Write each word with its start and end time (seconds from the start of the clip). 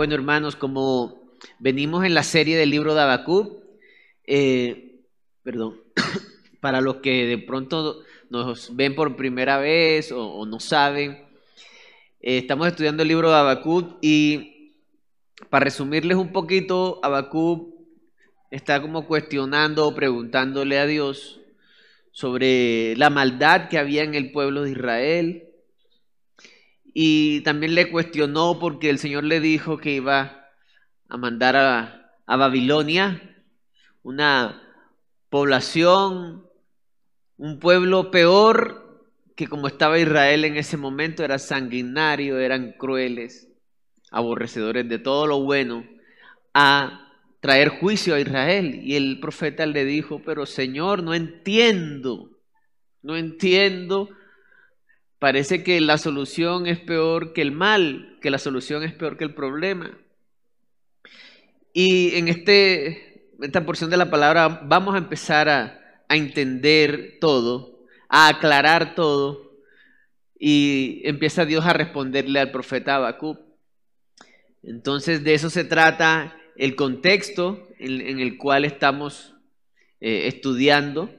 Bueno, 0.00 0.14
hermanos, 0.14 0.56
como 0.56 1.20
venimos 1.58 2.06
en 2.06 2.14
la 2.14 2.22
serie 2.22 2.56
del 2.56 2.70
libro 2.70 2.94
de 2.94 3.02
Habacuc, 3.02 3.62
eh, 4.26 5.02
perdón, 5.42 5.82
para 6.60 6.80
los 6.80 6.96
que 6.96 7.26
de 7.26 7.36
pronto 7.36 8.00
nos 8.30 8.74
ven 8.74 8.94
por 8.94 9.14
primera 9.16 9.58
vez 9.58 10.10
o, 10.10 10.46
no 10.46 10.58
saben, 10.58 11.28
eh, 12.22 12.38
estamos 12.38 12.68
estudiando 12.68 13.02
el 13.02 13.08
libro 13.08 13.28
de 13.28 13.36
Habacuc 13.36 13.98
y 14.00 14.59
para 15.48 15.64
resumirles 15.64 16.16
un 16.16 16.32
poquito, 16.32 17.00
Habacuc 17.02 17.74
está 18.50 18.82
como 18.82 19.06
cuestionando 19.06 19.86
o 19.86 19.94
preguntándole 19.94 20.78
a 20.78 20.86
Dios 20.86 21.40
sobre 22.12 22.96
la 22.96 23.10
maldad 23.10 23.68
que 23.68 23.78
había 23.78 24.02
en 24.02 24.14
el 24.14 24.32
pueblo 24.32 24.62
de 24.62 24.72
Israel, 24.72 25.50
y 26.92 27.40
también 27.42 27.74
le 27.74 27.90
cuestionó 27.90 28.58
porque 28.58 28.90
el 28.90 28.98
Señor 28.98 29.24
le 29.24 29.40
dijo 29.40 29.78
que 29.78 29.92
iba 29.92 30.48
a 31.08 31.16
mandar 31.16 31.56
a, 31.56 31.96
Babilonia, 32.26 33.42
una 34.04 34.62
población, 35.30 36.46
un 37.36 37.58
pueblo 37.58 38.12
peor 38.12 39.08
que 39.34 39.48
como 39.48 39.66
estaba 39.66 39.98
Israel 39.98 40.44
en 40.44 40.56
ese 40.56 40.76
momento, 40.76 41.24
era 41.24 41.38
sanguinario, 41.40 42.38
eran 42.38 42.72
crueles, 42.72 43.49
aborrecedores 44.10 44.88
de 44.88 44.98
todo 44.98 45.26
lo 45.26 45.40
bueno, 45.40 45.84
a 46.54 47.08
traer 47.40 47.68
juicio 47.68 48.14
a 48.14 48.20
Israel. 48.20 48.80
Y 48.82 48.96
el 48.96 49.20
profeta 49.20 49.66
le 49.66 49.84
dijo, 49.84 50.20
pero 50.24 50.46
Señor, 50.46 51.02
no 51.02 51.14
entiendo, 51.14 52.30
no 53.02 53.16
entiendo 53.16 54.08
Parece 55.20 55.62
que 55.62 55.82
la 55.82 55.98
solución 55.98 56.66
es 56.66 56.80
peor 56.80 57.34
que 57.34 57.42
el 57.42 57.52
mal, 57.52 58.16
que 58.22 58.30
la 58.30 58.38
solución 58.38 58.82
es 58.82 58.94
peor 58.94 59.18
que 59.18 59.24
el 59.24 59.34
problema. 59.34 59.98
Y 61.74 62.16
en 62.16 62.28
este, 62.28 63.28
esta 63.42 63.66
porción 63.66 63.90
de 63.90 63.98
la 63.98 64.10
palabra 64.10 64.62
vamos 64.64 64.94
a 64.94 64.98
empezar 64.98 65.50
a, 65.50 65.78
a 66.08 66.16
entender 66.16 67.18
todo, 67.20 67.84
a 68.08 68.28
aclarar 68.28 68.94
todo, 68.94 69.58
y 70.38 71.02
empieza 71.04 71.44
Dios 71.44 71.66
a 71.66 71.74
responderle 71.74 72.40
al 72.40 72.50
profeta 72.50 72.96
Habacuc. 72.96 73.38
Entonces 74.62 75.24
de 75.24 75.34
eso 75.34 75.50
se 75.50 75.64
trata 75.64 76.36
el 76.56 76.76
contexto 76.76 77.68
en, 77.78 78.20
el 78.20 78.36
cual 78.36 78.64
estamos 78.64 79.34
eh, 80.00 80.26
estudiando. 80.26 81.10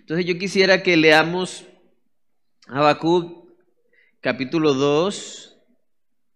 Entonces 0.00 0.24
yo 0.26 0.38
quisiera 0.38 0.82
que 0.82 0.96
leamos 0.96 1.66
Habacuc 2.68 3.46
capítulo 4.20 4.74
2, 4.74 5.56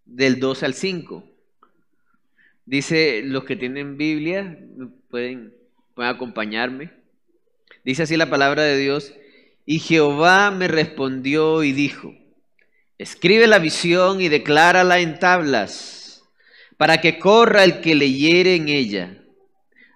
del 0.04 0.40
2 0.40 0.62
al 0.64 0.74
5. 0.74 1.24
Dice, 2.66 3.22
los 3.24 3.44
que 3.44 3.56
tienen 3.56 3.96
Biblia 3.96 4.58
pueden, 5.08 5.54
pueden 5.94 6.14
acompañarme. 6.14 6.92
Dice 7.84 8.02
así 8.02 8.16
la 8.16 8.30
palabra 8.30 8.62
de 8.62 8.76
Dios. 8.76 9.14
Y 9.66 9.78
Jehová 9.78 10.50
me 10.50 10.68
respondió 10.68 11.62
y 11.62 11.72
dijo, 11.72 12.14
escribe 12.98 13.46
la 13.46 13.58
visión 13.58 14.20
y 14.20 14.28
declárala 14.28 15.00
en 15.00 15.18
tablas, 15.18 15.99
para 16.80 17.02
que 17.02 17.18
corra 17.18 17.62
el 17.62 17.82
que 17.82 17.94
leyere 17.94 18.54
en 18.54 18.70
ella. 18.70 19.18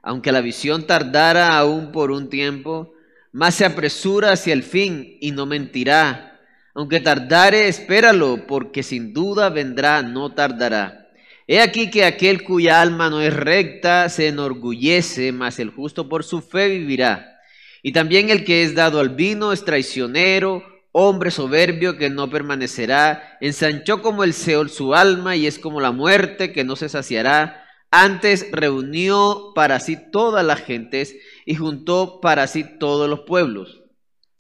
Aunque 0.03 0.33
la 0.33 0.43
visión 0.43 0.87
tardara 0.87 1.57
aún 1.57 1.93
por 1.93 2.11
un 2.11 2.29
tiempo, 2.29 2.93
más 3.33 3.55
se 3.55 3.65
apresura 3.65 4.33
hacia 4.33 4.53
el 4.53 4.63
fin 4.63 5.17
y 5.19 5.31
no 5.31 5.47
mentirá. 5.47 6.43
Aunque 6.75 7.01
tardare, 7.01 7.69
espéralo, 7.69 8.47
porque 8.47 8.83
sin 8.83 9.15
duda 9.15 9.49
vendrá, 9.49 10.03
no 10.03 10.35
tardará. 10.35 11.09
He 11.47 11.63
aquí 11.63 11.91
que 11.91 12.05
aquel 12.05 12.45
cuya 12.45 12.83
alma 12.83 13.09
no 13.09 13.23
es 13.23 13.35
recta 13.35 14.11
se 14.11 14.29
enorgullece, 14.29 15.33
mas 15.33 15.59
el 15.59 15.71
justo 15.71 16.07
por 16.07 16.23
su 16.23 16.43
fe 16.43 16.69
vivirá. 16.69 17.41
Y 17.83 17.93
también 17.93 18.29
el 18.29 18.45
que 18.45 18.63
es 18.63 18.75
dado 18.75 19.01
al 19.01 19.09
vino 19.09 19.55
es 19.55 19.65
traicionero, 19.65 20.63
hombre 20.97 21.33
soberbio 21.33 21.99
que 21.99 22.09
no 22.09 22.31
permanecerá. 22.31 23.37
Ensanchó 23.41 24.01
como 24.01 24.23
el 24.23 24.33
Seol 24.33 24.71
su 24.71 24.95
alma 24.95 25.35
y 25.35 25.49
es 25.49 25.59
como 25.59 25.81
la 25.81 25.91
muerte 25.91 26.53
que 26.53 26.63
no 26.63 26.77
se 26.77 26.89
saciará. 26.89 27.67
Antes 27.91 28.47
reunió 28.53 29.53
para 29.57 29.81
sí 29.81 29.99
todas 30.13 30.45
las 30.45 30.61
gentes 30.61 31.17
y 31.45 31.57
juntó 31.57 32.21
para 32.21 32.47
sí 32.47 32.65
todos 32.79 33.11
los 33.11 33.21
pueblos. 33.21 33.83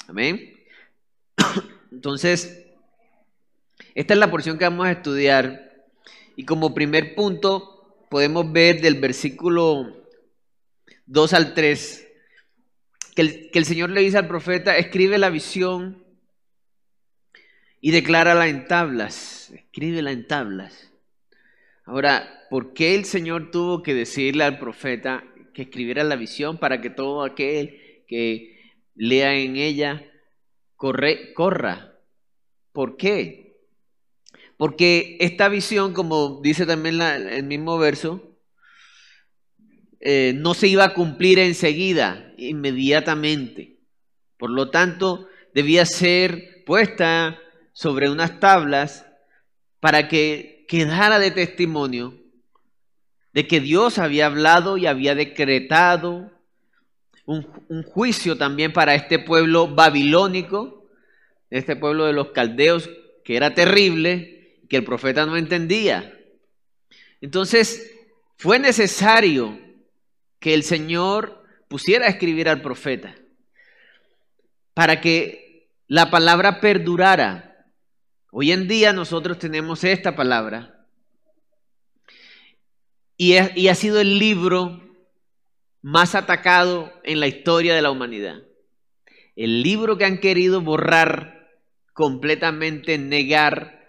Amén. 0.06 0.54
Entonces, 1.90 2.64
esta 3.96 4.14
es 4.14 4.20
la 4.20 4.30
porción 4.30 4.56
que 4.56 4.64
vamos 4.64 4.86
a 4.86 4.92
estudiar. 4.92 5.72
Y 6.36 6.44
como 6.44 6.72
primer 6.72 7.16
punto, 7.16 7.96
podemos 8.10 8.52
ver 8.52 8.80
del 8.80 9.00
versículo 9.00 10.06
2 11.06 11.32
al 11.32 11.52
3, 11.52 12.08
que 13.16 13.22
el, 13.22 13.50
que 13.50 13.58
el 13.58 13.64
Señor 13.64 13.90
le 13.90 14.02
dice 14.02 14.18
al 14.18 14.28
profeta, 14.28 14.76
escribe 14.76 15.18
la 15.18 15.30
visión 15.30 16.03
y 17.84 17.90
declárala 17.90 18.48
en 18.48 18.66
tablas, 18.66 19.50
escríbela 19.50 20.10
en 20.10 20.26
tablas. 20.26 20.90
Ahora, 21.84 22.46
¿por 22.48 22.72
qué 22.72 22.94
el 22.94 23.04
Señor 23.04 23.50
tuvo 23.50 23.82
que 23.82 23.92
decirle 23.92 24.44
al 24.44 24.58
profeta 24.58 25.22
que 25.52 25.64
escribiera 25.64 26.02
la 26.02 26.16
visión 26.16 26.56
para 26.56 26.80
que 26.80 26.88
todo 26.88 27.22
aquel 27.22 27.78
que 28.08 28.58
lea 28.94 29.34
en 29.34 29.56
ella 29.56 30.02
corre, 30.76 31.34
corra? 31.34 31.98
¿Por 32.72 32.96
qué? 32.96 33.58
Porque 34.56 35.18
esta 35.20 35.50
visión, 35.50 35.92
como 35.92 36.40
dice 36.42 36.64
también 36.64 37.02
el 37.02 37.44
mismo 37.44 37.76
verso, 37.76 38.34
eh, 40.00 40.32
no 40.34 40.54
se 40.54 40.68
iba 40.68 40.84
a 40.84 40.94
cumplir 40.94 41.38
enseguida, 41.38 42.32
inmediatamente. 42.38 43.76
Por 44.38 44.48
lo 44.48 44.70
tanto, 44.70 45.28
debía 45.52 45.84
ser 45.84 46.64
puesta 46.64 47.38
sobre 47.74 48.08
unas 48.08 48.40
tablas 48.40 49.04
para 49.80 50.08
que 50.08 50.64
quedara 50.66 51.18
de 51.18 51.30
testimonio 51.30 52.18
de 53.34 53.46
que 53.48 53.60
Dios 53.60 53.98
había 53.98 54.26
hablado 54.26 54.78
y 54.78 54.86
había 54.86 55.14
decretado 55.16 56.30
un, 57.26 57.42
juicio 57.82 58.38
también 58.38 58.72
para 58.72 58.94
este 58.94 59.18
pueblo 59.18 59.66
babilónico, 59.66 60.88
este 61.50 61.74
pueblo 61.74 62.06
de 62.06 62.12
los 62.12 62.28
caldeos, 62.28 62.88
que 63.24 63.36
era 63.36 63.52
terrible, 63.52 64.60
que 64.68 64.76
el 64.76 64.84
profeta 64.84 65.26
no 65.26 65.36
entendía. 65.36 66.16
Entonces, 67.20 67.92
fue 68.36 68.60
necesario 68.60 69.58
que 70.38 70.54
el 70.54 70.62
Señor 70.62 71.42
pusiera 71.66 72.06
a 72.06 72.10
escribir 72.10 72.48
al 72.48 72.62
profeta 72.62 73.16
para 74.74 75.00
que 75.00 75.70
la 75.88 76.10
palabra 76.10 76.60
perdurara 76.60 77.53
Hoy 78.36 78.50
en 78.50 78.66
día 78.66 78.92
nosotros 78.92 79.38
tenemos 79.38 79.84
esta 79.84 80.16
palabra 80.16 80.84
y, 83.16 83.36
ha 83.36 83.74
sido 83.76 84.00
el 84.00 84.18
libro 84.18 84.82
más 85.82 86.16
atacado 86.16 86.92
en 87.04 87.20
la 87.20 87.28
historia 87.28 87.76
de 87.76 87.82
la 87.82 87.92
humanidad. 87.92 88.42
El 89.36 89.62
libro 89.62 89.98
que 89.98 90.04
han 90.04 90.18
querido 90.18 90.60
borrar 90.60 91.48
completamente, 91.92 92.98
negar, 92.98 93.88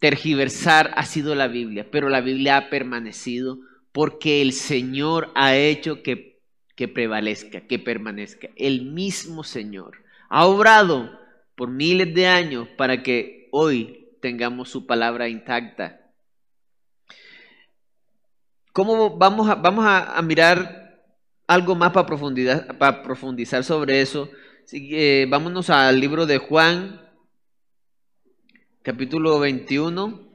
tergiversar 0.00 0.90
ha 0.96 1.04
sido 1.04 1.36
la 1.36 1.46
Biblia, 1.46 1.86
pero 1.92 2.08
la 2.08 2.22
Biblia 2.22 2.56
ha 2.56 2.70
permanecido 2.70 3.60
porque 3.92 4.42
el 4.42 4.52
Señor 4.52 5.30
ha 5.36 5.54
hecho 5.54 6.02
que, 6.02 6.40
que 6.74 6.88
prevalezca, 6.88 7.68
que 7.68 7.78
permanezca. 7.78 8.48
El 8.56 8.82
mismo 8.82 9.44
Señor 9.44 10.02
ha 10.28 10.44
obrado 10.44 11.21
por 11.54 11.70
miles 11.70 12.14
de 12.14 12.26
años 12.26 12.68
para 12.76 13.02
que 13.02 13.48
hoy 13.52 14.08
tengamos 14.20 14.70
su 14.70 14.86
palabra 14.86 15.28
intacta. 15.28 16.00
¿Cómo 18.72 19.16
vamos 19.18 19.50
a, 19.50 19.54
vamos 19.54 19.84
a, 19.86 20.20
mirar 20.22 21.04
algo 21.46 21.74
más 21.74 21.92
para, 21.92 22.06
profundidad, 22.06 22.66
profundizar 23.02 23.62
sobre 23.64 24.00
eso? 24.00 24.30
Eh, 24.72 25.26
vámonos 25.28 25.68
al 25.68 26.00
libro 26.00 26.24
de 26.24 26.38
Juan, 26.38 27.00
capítulo 28.82 29.38
21. 29.40 30.31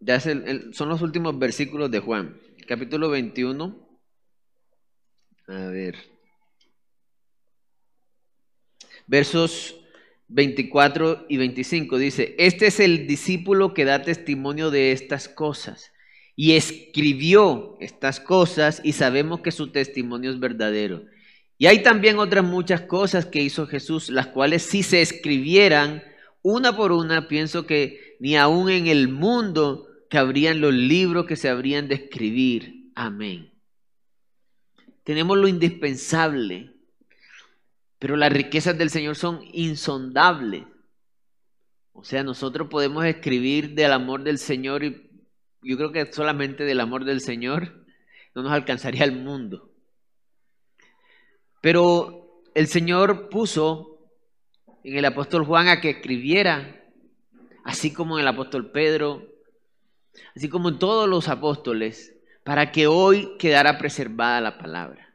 Ya 0.00 0.18
son 0.18 0.88
los 0.88 1.02
últimos 1.02 1.38
versículos 1.38 1.90
de 1.90 2.00
Juan, 2.00 2.40
capítulo 2.66 3.10
21. 3.10 3.86
A 5.46 5.66
ver. 5.66 5.94
Versos 9.06 9.76
24 10.28 11.26
y 11.28 11.36
25 11.36 11.98
dice, 11.98 12.34
este 12.38 12.68
es 12.68 12.80
el 12.80 13.06
discípulo 13.06 13.74
que 13.74 13.84
da 13.84 14.00
testimonio 14.00 14.70
de 14.70 14.92
estas 14.92 15.28
cosas 15.28 15.92
y 16.34 16.52
escribió 16.52 17.76
estas 17.80 18.20
cosas 18.20 18.80
y 18.82 18.92
sabemos 18.92 19.40
que 19.40 19.52
su 19.52 19.70
testimonio 19.70 20.30
es 20.30 20.40
verdadero. 20.40 21.04
Y 21.58 21.66
hay 21.66 21.82
también 21.82 22.18
otras 22.18 22.44
muchas 22.44 22.80
cosas 22.80 23.26
que 23.26 23.42
hizo 23.42 23.66
Jesús, 23.66 24.08
las 24.08 24.28
cuales 24.28 24.62
si 24.62 24.82
se 24.82 25.02
escribieran 25.02 26.02
una 26.40 26.74
por 26.74 26.92
una, 26.92 27.28
pienso 27.28 27.66
que 27.66 28.16
ni 28.18 28.36
aún 28.36 28.70
en 28.70 28.86
el 28.86 29.08
mundo 29.08 29.89
cabrían 30.10 30.60
los 30.60 30.74
libros 30.74 31.24
que 31.24 31.36
se 31.36 31.48
habrían 31.48 31.88
de 31.88 31.94
escribir. 31.94 32.92
Amén. 32.94 33.50
Tenemos 35.04 35.38
lo 35.38 35.48
indispensable 35.48 36.74
pero 38.00 38.16
las 38.16 38.32
riquezas 38.32 38.76
del 38.78 38.88
Señor 38.88 39.14
son 39.14 39.40
insondables. 39.52 40.64
O 41.92 42.02
sea, 42.02 42.24
nosotros 42.24 42.68
podemos 42.68 43.04
escribir 43.04 43.74
del 43.74 43.92
amor 43.92 44.24
del 44.24 44.38
Señor 44.38 44.82
y 44.82 45.10
yo 45.62 45.76
creo 45.76 45.92
que 45.92 46.10
solamente 46.10 46.64
del 46.64 46.80
amor 46.80 47.04
del 47.04 47.20
Señor 47.20 47.84
no 48.34 48.42
nos 48.42 48.52
alcanzaría 48.52 49.04
el 49.04 49.12
mundo. 49.12 49.70
Pero 51.60 52.42
el 52.54 52.68
Señor 52.68 53.28
puso 53.28 53.98
en 54.82 54.96
el 54.96 55.04
apóstol 55.04 55.44
Juan 55.44 55.68
a 55.68 55.82
que 55.82 55.90
escribiera, 55.90 56.82
así 57.64 57.92
como 57.92 58.16
en 58.16 58.22
el 58.22 58.28
apóstol 58.28 58.70
Pedro, 58.70 59.28
así 60.36 60.48
como 60.48 60.68
en 60.68 60.78
todos 60.78 61.08
los 61.08 61.28
apóstoles, 61.28 62.14
para 62.44 62.72
que 62.72 62.86
hoy 62.86 63.36
quedara 63.38 63.78
preservada 63.78 64.40
la 64.40 64.58
palabra. 64.58 65.14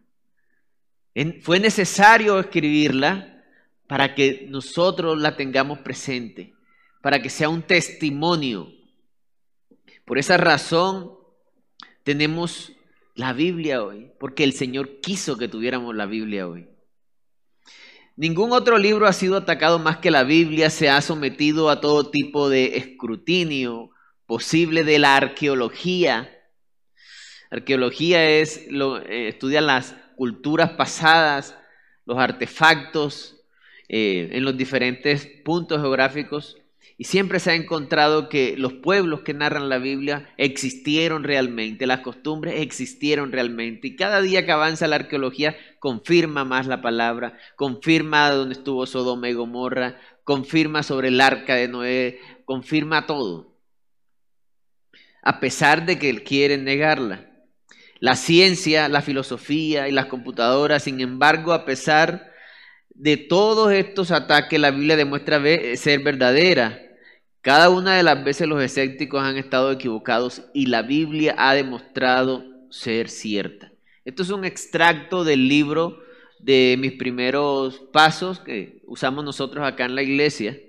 Fue 1.41 1.59
necesario 1.59 2.39
escribirla 2.39 3.43
para 3.87 4.15
que 4.15 4.47
nosotros 4.49 5.19
la 5.19 5.35
tengamos 5.35 5.79
presente, 5.79 6.53
para 7.01 7.21
que 7.21 7.29
sea 7.29 7.49
un 7.49 7.61
testimonio. 7.61 8.71
Por 10.05 10.17
esa 10.17 10.37
razón 10.37 11.11
tenemos 12.03 12.73
la 13.15 13.33
Biblia 13.33 13.83
hoy, 13.83 14.11
porque 14.19 14.43
el 14.43 14.53
Señor 14.53 14.99
quiso 14.99 15.37
que 15.37 15.47
tuviéramos 15.47 15.95
la 15.95 16.05
Biblia 16.05 16.47
hoy. 16.47 16.67
Ningún 18.17 18.51
otro 18.51 18.77
libro 18.77 19.07
ha 19.07 19.13
sido 19.13 19.37
atacado 19.37 19.79
más 19.79 19.97
que 19.97 20.11
la 20.11 20.23
Biblia, 20.23 20.69
se 20.69 20.89
ha 20.89 21.01
sometido 21.01 21.69
a 21.69 21.81
todo 21.81 22.11
tipo 22.11 22.49
de 22.49 22.77
escrutinio 22.77 23.91
posible 24.27 24.83
de 24.83 24.99
la 24.99 25.15
arqueología. 25.15 26.29
Arqueología 27.51 28.29
es, 28.29 28.67
lo, 28.69 28.99
eh, 28.99 29.29
estudia 29.29 29.61
las 29.61 29.95
culturas 30.15 30.71
pasadas, 30.71 31.57
los 32.05 32.17
artefactos 32.17 33.35
eh, 33.87 34.29
en 34.31 34.43
los 34.43 34.57
diferentes 34.57 35.27
puntos 35.43 35.81
geográficos. 35.81 36.57
Y 36.97 37.05
siempre 37.05 37.41
se 37.41 37.51
ha 37.51 37.55
encontrado 37.55 38.29
que 38.29 38.55
los 38.57 38.71
pueblos 38.71 39.21
que 39.21 39.33
narran 39.33 39.67
la 39.67 39.79
Biblia 39.79 40.33
existieron 40.37 41.25
realmente, 41.25 41.87
las 41.87 41.99
costumbres 41.99 42.61
existieron 42.61 43.33
realmente. 43.33 43.87
Y 43.87 43.95
cada 43.97 44.21
día 44.21 44.45
que 44.45 44.53
avanza 44.53 44.87
la 44.87 44.95
arqueología 44.95 45.57
confirma 45.79 46.45
más 46.45 46.67
la 46.67 46.81
palabra, 46.81 47.37
confirma 47.57 48.31
dónde 48.31 48.55
estuvo 48.55 48.85
Sodoma 48.85 49.29
y 49.29 49.33
Gomorra, 49.33 49.99
confirma 50.23 50.83
sobre 50.83 51.09
el 51.09 51.19
arca 51.19 51.55
de 51.55 51.67
Noé, 51.67 52.19
confirma 52.45 53.05
todo. 53.05 53.54
A 55.25 55.41
pesar 55.41 55.85
de 55.85 55.99
que 55.99 56.23
quieren 56.23 56.63
negarla. 56.63 57.29
La 57.99 58.15
ciencia, 58.15 58.87
la 58.87 59.01
filosofía 59.01 59.89
y 59.89 59.91
las 59.91 60.05
computadoras, 60.05 60.83
sin 60.83 61.01
embargo, 61.01 61.51
a 61.51 61.65
pesar 61.65 62.31
de 62.89 63.17
todos 63.17 63.73
estos 63.73 64.11
ataques, 64.11 64.59
la 64.59 64.71
Biblia 64.71 64.95
demuestra 64.95 65.41
ser 65.75 65.99
verdadera. 65.99 66.81
Cada 67.41 67.69
una 67.69 67.95
de 67.95 68.03
las 68.03 68.23
veces 68.23 68.47
los 68.47 68.61
escépticos 68.63 69.21
han 69.21 69.37
estado 69.37 69.71
equivocados 69.71 70.43
y 70.53 70.67
la 70.67 70.81
Biblia 70.81 71.35
ha 71.37 71.53
demostrado 71.53 72.43
ser 72.69 73.09
cierta. 73.09 73.71
Esto 74.03 74.23
es 74.23 74.29
un 74.29 74.45
extracto 74.45 75.23
del 75.23 75.47
libro 75.47 75.99
de 76.39 76.75
mis 76.79 76.93
primeros 76.93 77.79
pasos 77.91 78.39
que 78.39 78.81
usamos 78.85 79.25
nosotros 79.25 79.65
acá 79.65 79.85
en 79.85 79.95
la 79.95 80.03
iglesia 80.03 80.59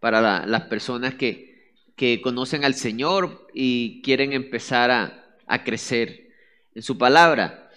para 0.00 0.46
las 0.46 0.62
personas 0.62 1.14
que, 1.14 1.51
conocen 2.22 2.64
al 2.64 2.74
Señor 2.74 3.48
y 3.54 4.02
quieren 4.02 4.32
empezar 4.32 4.90
a 4.90 5.64
crecer 5.64 6.30
en 6.74 6.82
su 6.82 6.98
palabra. 6.98 7.70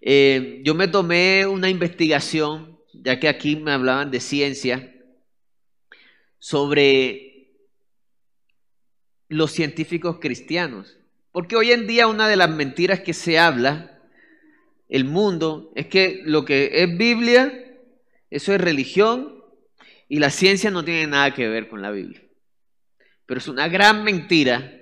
Eh, 0.00 0.60
yo 0.62 0.74
me 0.74 0.88
tomé 0.88 1.46
una 1.46 1.68
investigación, 1.68 2.78
ya 2.92 3.18
que 3.18 3.28
aquí 3.28 3.56
me 3.56 3.72
hablaban 3.72 4.10
de 4.10 4.20
ciencia, 4.20 4.94
sobre 6.38 7.50
los 9.28 9.50
científicos 9.50 10.18
cristianos. 10.20 10.96
Porque 11.32 11.56
hoy 11.56 11.72
en 11.72 11.86
día 11.86 12.06
una 12.06 12.28
de 12.28 12.36
las 12.36 12.50
mentiras 12.50 13.00
que 13.00 13.12
se 13.12 13.38
habla, 13.38 14.00
el 14.88 15.04
mundo, 15.04 15.72
es 15.74 15.86
que 15.88 16.22
lo 16.24 16.44
que 16.44 16.70
es 16.72 16.96
Biblia, 16.96 17.52
eso 18.30 18.54
es 18.54 18.60
religión, 18.60 19.42
y 20.08 20.20
la 20.20 20.30
ciencia 20.30 20.70
no 20.70 20.84
tiene 20.84 21.08
nada 21.08 21.34
que 21.34 21.48
ver 21.48 21.68
con 21.68 21.82
la 21.82 21.90
Biblia. 21.90 22.22
Pero 23.26 23.38
es 23.38 23.48
una 23.48 23.68
gran 23.68 24.04
mentira 24.04 24.72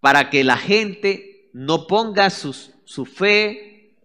para 0.00 0.30
que 0.30 0.44
la 0.44 0.56
gente 0.56 1.50
no 1.52 1.86
ponga 1.86 2.28
su 2.30 3.06
fe 3.06 3.96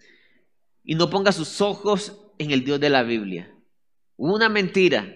y 0.84 0.96
no 0.96 1.10
ponga 1.10 1.32
sus 1.32 1.62
ojos 1.62 2.18
en 2.38 2.52
el 2.52 2.64
Dios 2.64 2.80
de 2.80 2.90
la 2.90 3.04
Biblia. 3.04 3.54
Una 4.18 4.50
mentira. 4.50 5.16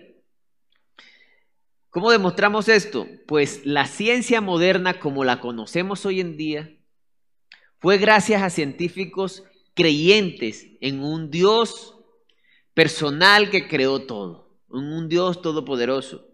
¿Cómo 1.89 2.11
demostramos 2.11 2.67
esto? 2.67 3.07
Pues 3.27 3.65
la 3.65 3.85
ciencia 3.85 4.41
moderna 4.41 4.99
como 4.99 5.23
la 5.23 5.39
conocemos 5.39 6.05
hoy 6.05 6.19
en 6.19 6.37
día 6.37 6.75
fue 7.79 7.97
gracias 7.97 8.41
a 8.41 8.49
científicos 8.49 9.43
creyentes 9.73 10.67
en 10.81 11.03
un 11.03 11.29
Dios 11.29 11.95
personal 12.73 13.49
que 13.49 13.67
creó 13.67 14.05
todo, 14.05 14.57
en 14.69 14.91
un 14.91 15.07
Dios 15.07 15.41
todopoderoso. 15.41 16.27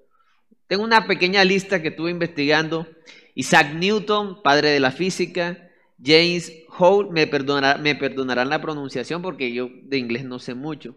Tengo 0.72 0.86
una 0.86 1.06
pequeña 1.06 1.44
lista 1.44 1.82
que 1.82 1.90
estuve 1.90 2.12
investigando. 2.12 2.88
Isaac 3.36 3.74
Newton, 3.74 4.42
padre 4.42 4.70
de 4.70 4.80
la 4.80 4.92
física, 4.92 5.70
James 6.02 6.50
Hole, 6.78 7.10
me, 7.12 7.26
me 7.26 7.96
perdonarán 7.96 8.48
la 8.48 8.62
pronunciación 8.62 9.22
porque 9.22 9.52
yo 9.52 9.70
de 9.84 9.98
inglés 9.98 10.24
no 10.24 10.40
sé 10.40 10.54
mucho. 10.54 10.96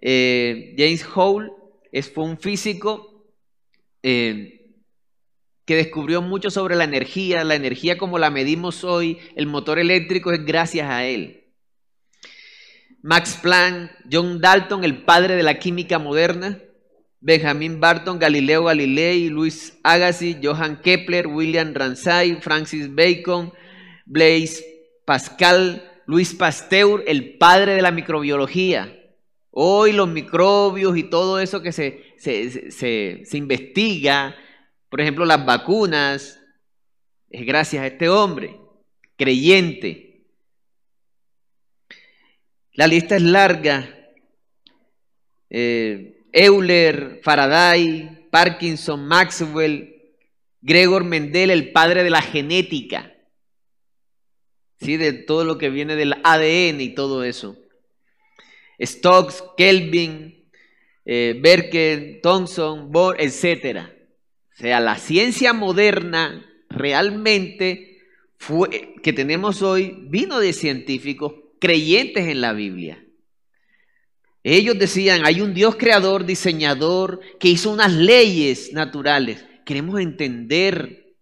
Eh, 0.00 0.74
James 0.78 1.06
Hole 1.14 1.50
es, 1.92 2.10
fue 2.10 2.24
un 2.24 2.38
físico 2.38 3.28
eh, 4.02 4.72
que 5.66 5.76
descubrió 5.76 6.22
mucho 6.22 6.50
sobre 6.50 6.74
la 6.74 6.84
energía, 6.84 7.44
la 7.44 7.54
energía 7.56 7.98
como 7.98 8.18
la 8.18 8.30
medimos 8.30 8.82
hoy, 8.82 9.18
el 9.36 9.46
motor 9.46 9.78
eléctrico 9.78 10.32
es 10.32 10.42
gracias 10.42 10.88
a 10.88 11.04
él. 11.04 11.50
Max 13.02 13.38
Planck, 13.42 13.90
John 14.10 14.40
Dalton, 14.40 14.84
el 14.84 15.04
padre 15.04 15.36
de 15.36 15.42
la 15.42 15.58
química 15.58 15.98
moderna, 15.98 16.62
Benjamin 17.22 17.78
Barton, 17.78 18.18
Galileo 18.18 18.64
Galilei, 18.64 19.30
Luis 19.30 19.78
Agassiz, 19.84 20.38
Johann 20.42 20.80
Kepler, 20.82 21.28
William 21.28 21.72
Ramsay, 21.72 22.40
Francis 22.40 22.92
Bacon, 22.92 23.52
Blaise 24.04 24.64
Pascal, 25.04 25.88
Luis 26.06 26.34
Pasteur, 26.34 27.04
el 27.06 27.38
padre 27.38 27.76
de 27.76 27.82
la 27.82 27.92
microbiología. 27.92 28.98
Hoy 29.52 29.92
los 29.92 30.08
microbios 30.08 30.96
y 30.96 31.04
todo 31.04 31.38
eso 31.38 31.62
que 31.62 31.70
se, 31.70 32.02
se, 32.18 33.36
investiga, 33.36 34.34
por 34.88 35.00
ejemplo 35.00 35.24
las 35.24 35.46
vacunas, 35.46 36.40
es 37.30 37.46
gracias 37.46 37.84
a 37.84 37.86
este 37.86 38.08
hombre, 38.08 38.58
creyente. 39.16 40.26
La 42.72 42.88
lista 42.88 43.14
es 43.14 43.22
larga. 43.22 43.88
Eh, 45.50 46.11
Euler, 46.32 47.20
Faraday, 47.22 48.28
Parkinson, 48.30 49.06
Maxwell, 49.06 49.92
Gregor 50.60 51.04
Mendel, 51.04 51.50
el 51.50 51.72
padre 51.72 52.02
de 52.02 52.10
la 52.10 52.22
genética, 52.22 53.12
¿sí? 54.80 54.96
de 54.96 55.12
todo 55.12 55.44
lo 55.44 55.58
que 55.58 55.70
viene 55.70 55.96
del 55.96 56.14
ADN 56.24 56.80
y 56.80 56.94
todo 56.94 57.24
eso. 57.24 57.58
Stokes, 58.80 59.44
Kelvin, 59.56 60.48
eh, 61.04 62.20
Thomson, 62.22 62.90
Bohr, 62.90 63.16
etc. 63.20 63.80
O 64.52 64.56
sea, 64.56 64.80
la 64.80 64.96
ciencia 64.96 65.52
moderna 65.52 66.46
realmente 66.68 67.98
fue, 68.38 68.94
que 69.02 69.12
tenemos 69.12 69.62
hoy 69.62 69.96
vino 70.08 70.40
de 70.40 70.52
científicos 70.52 71.34
creyentes 71.60 72.26
en 72.26 72.40
la 72.40 72.52
Biblia. 72.52 73.04
Ellos 74.44 74.78
decían, 74.78 75.24
hay 75.24 75.40
un 75.40 75.54
Dios 75.54 75.76
creador, 75.76 76.26
diseñador, 76.26 77.20
que 77.38 77.48
hizo 77.48 77.70
unas 77.70 77.92
leyes 77.92 78.72
naturales. 78.72 79.44
Queremos 79.64 80.00
entender 80.00 81.16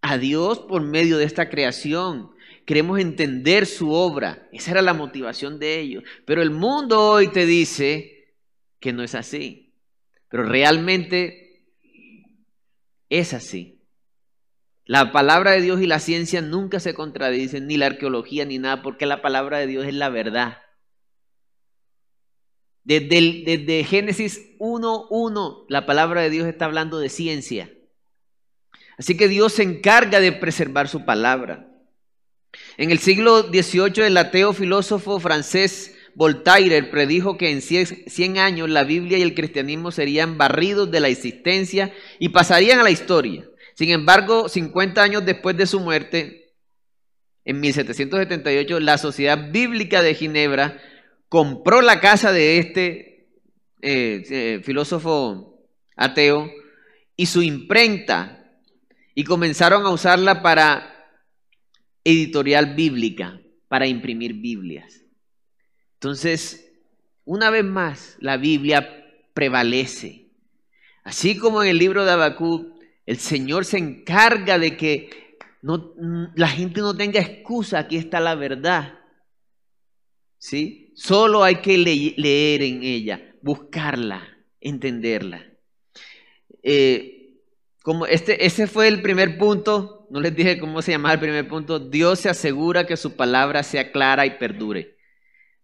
a 0.00 0.16
Dios 0.16 0.60
por 0.60 0.82
medio 0.82 1.18
de 1.18 1.24
esta 1.24 1.48
creación. 1.48 2.30
queremos 2.66 3.00
entender 3.00 3.66
su 3.66 3.90
obra. 3.90 4.48
Esa 4.52 4.70
era 4.70 4.82
la 4.82 4.94
motivación 4.94 5.58
de 5.58 5.80
ellos. 5.80 6.04
Pero 6.24 6.40
el 6.40 6.50
mundo 6.50 7.00
hoy 7.00 7.26
te 7.28 7.44
dice 7.44 8.36
que 8.78 8.92
no 8.92 9.02
es 9.02 9.16
así. 9.16 9.74
Pero 10.28 10.44
realmente 10.44 11.64
es 13.08 13.34
así. 13.34 13.80
La 14.84 15.10
palabra 15.10 15.50
de 15.50 15.62
Dios 15.62 15.80
y 15.80 15.86
la 15.86 15.98
ciencia 15.98 16.42
nunca 16.42 16.78
se 16.78 16.94
contradicen, 16.94 17.66
ni 17.66 17.76
la 17.76 17.86
arqueología, 17.86 18.44
ni 18.44 18.58
nada, 18.58 18.82
porque 18.82 19.06
la 19.06 19.20
palabra 19.20 19.58
de 19.58 19.66
Dios 19.66 19.86
es 19.86 19.94
la 19.94 20.08
verdad. 20.08 20.58
Desde, 22.84 23.84
Génesis 23.84 24.40
1.1, 24.58 25.66
la 25.68 25.86
palabra 25.86 26.22
de 26.22 26.30
Dios 26.30 26.48
está 26.48 26.64
hablando 26.64 26.98
de 26.98 27.08
ciencia. 27.08 27.70
Así 28.98 29.16
que 29.16 29.28
Dios 29.28 29.54
se 29.54 29.62
encarga 29.62 30.20
de 30.20 30.32
preservar 30.32 30.88
su 30.88 31.04
palabra. 31.04 31.68
En 32.76 32.90
el 32.90 32.98
siglo 32.98 33.42
XVIII, 33.42 34.06
el 34.06 34.16
ateo 34.16 34.52
filósofo 34.52 35.20
francés 35.20 35.96
Voltaire 36.14 36.82
predijo 36.82 37.36
que 37.38 37.50
en 37.50 37.62
100 37.62 38.38
años 38.38 38.68
la 38.68 38.84
Biblia 38.84 39.18
y 39.18 39.22
el 39.22 39.34
cristianismo 39.34 39.92
serían 39.92 40.36
barridos 40.36 40.90
de 40.90 41.00
la 41.00 41.08
existencia 41.08 41.94
y 42.18 42.30
pasarían 42.30 42.80
a 42.80 42.82
la 42.82 42.90
historia. 42.90 43.44
Sin 43.74 43.90
embargo, 43.90 44.48
50 44.48 45.02
años 45.02 45.24
después 45.24 45.56
de 45.56 45.66
su 45.66 45.80
muerte, 45.80 46.52
en 47.44 47.60
1778, 47.60 48.80
la 48.80 48.98
Sociedad 48.98 49.50
Bíblica 49.50 50.02
de 50.02 50.14
Ginebra 50.14 50.78
compró 51.30 51.80
la 51.80 52.00
casa 52.00 52.32
de 52.32 52.58
este 52.58 53.28
eh, 53.80 54.22
eh, 54.28 54.60
filósofo 54.62 55.64
ateo 55.96 56.50
y 57.16 57.26
su 57.26 57.40
imprenta 57.42 58.52
y 59.14 59.24
comenzaron 59.24 59.86
a 59.86 59.90
usarla 59.90 60.42
para 60.42 61.08
editorial 62.04 62.74
bíblica, 62.74 63.40
para 63.68 63.86
imprimir 63.86 64.34
Biblias. 64.34 65.04
Entonces, 65.94 66.72
una 67.24 67.50
vez 67.50 67.64
más, 67.64 68.16
la 68.18 68.36
Biblia 68.36 69.06
prevalece. 69.32 70.30
Así 71.04 71.38
como 71.38 71.62
en 71.62 71.68
el 71.68 71.78
libro 71.78 72.04
de 72.04 72.10
Habacuc, 72.10 72.76
el 73.06 73.18
Señor 73.18 73.64
se 73.64 73.78
encarga 73.78 74.58
de 74.58 74.76
que 74.76 75.38
no, 75.62 75.94
la 76.34 76.48
gente 76.48 76.80
no 76.80 76.96
tenga 76.96 77.20
excusa, 77.20 77.78
aquí 77.78 77.96
está 77.96 78.18
la 78.18 78.34
verdad. 78.34 78.98
¿Sí? 80.38 80.79
Solo 80.94 81.42
hay 81.42 81.56
que 81.56 81.78
leer 81.78 82.62
en 82.62 82.82
ella, 82.82 83.34
buscarla, 83.42 84.22
entenderla. 84.60 85.44
Eh, 86.62 87.20
como 87.82 88.06
este, 88.06 88.44
ese 88.44 88.66
fue 88.66 88.88
el 88.88 89.00
primer 89.00 89.38
punto, 89.38 90.06
no 90.10 90.20
les 90.20 90.34
dije 90.34 90.58
cómo 90.58 90.82
se 90.82 90.92
llamaba 90.92 91.14
el 91.14 91.20
primer 91.20 91.48
punto, 91.48 91.78
Dios 91.78 92.20
se 92.20 92.28
asegura 92.28 92.86
que 92.86 92.96
su 92.96 93.16
palabra 93.16 93.62
sea 93.62 93.90
clara 93.92 94.26
y 94.26 94.38
perdure. 94.38 94.96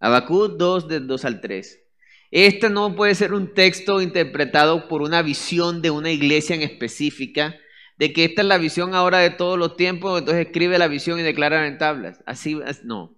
Habacuc 0.00 0.56
2, 0.56 0.88
del 0.88 1.06
2 1.06 1.25
al 1.25 1.40
3. 1.40 1.83
Este 2.30 2.71
no 2.71 2.95
puede 2.97 3.14
ser 3.14 3.33
un 3.33 3.54
texto 3.54 4.00
interpretado 4.00 4.88
por 4.88 5.02
una 5.02 5.23
visión 5.23 5.83
de 5.83 5.90
una 5.90 6.11
iglesia 6.11 6.56
en 6.56 6.62
específica, 6.62 7.56
de 7.99 8.12
que 8.12 8.25
esta 8.25 8.42
es 8.42 8.49
la 8.49 8.59
visión 8.59 8.95
ahora 8.95 9.18
de 9.18 9.30
todos 9.30 9.59
los 9.59 9.76
tiempos, 9.76 10.18
entonces 10.18 10.47
escribe 10.47 10.78
la 10.78 10.88
visión 10.88 11.18
y 11.18 11.23
declara 11.23 11.66
en 11.66 11.78
tablas. 11.78 12.23
Así, 12.26 12.59
no. 12.85 13.16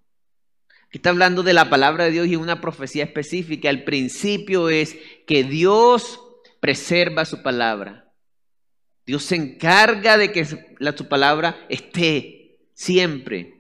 Aquí 0.89 0.99
está 0.99 1.11
hablando 1.11 1.43
de 1.43 1.53
la 1.53 1.69
palabra 1.69 2.05
de 2.05 2.13
Dios 2.13 2.29
y 2.29 2.37
una 2.37 2.63
profecía 2.63 3.05
específica. 3.05 3.69
El 3.69 3.85
principio 3.85 4.71
es 4.71 4.97
que 5.27 5.45
Dios 5.45 6.19
preserva 6.61 7.27
su 7.27 7.43
palabra. 7.43 8.11
Dios 9.05 9.23
se 9.25 9.37
encarga 9.37 10.17
de 10.17 10.33
que 10.33 10.47
su 10.47 11.09
palabra 11.09 11.67
esté 11.69 12.59
siempre. 12.73 13.59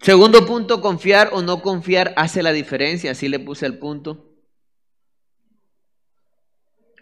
Segundo 0.00 0.46
punto, 0.46 0.80
confiar 0.80 1.28
o 1.32 1.42
no 1.42 1.60
confiar 1.60 2.14
hace 2.16 2.42
la 2.42 2.52
diferencia. 2.52 3.10
Así 3.10 3.28
le 3.28 3.38
puse 3.38 3.66
el 3.66 3.78
punto. 3.78 4.34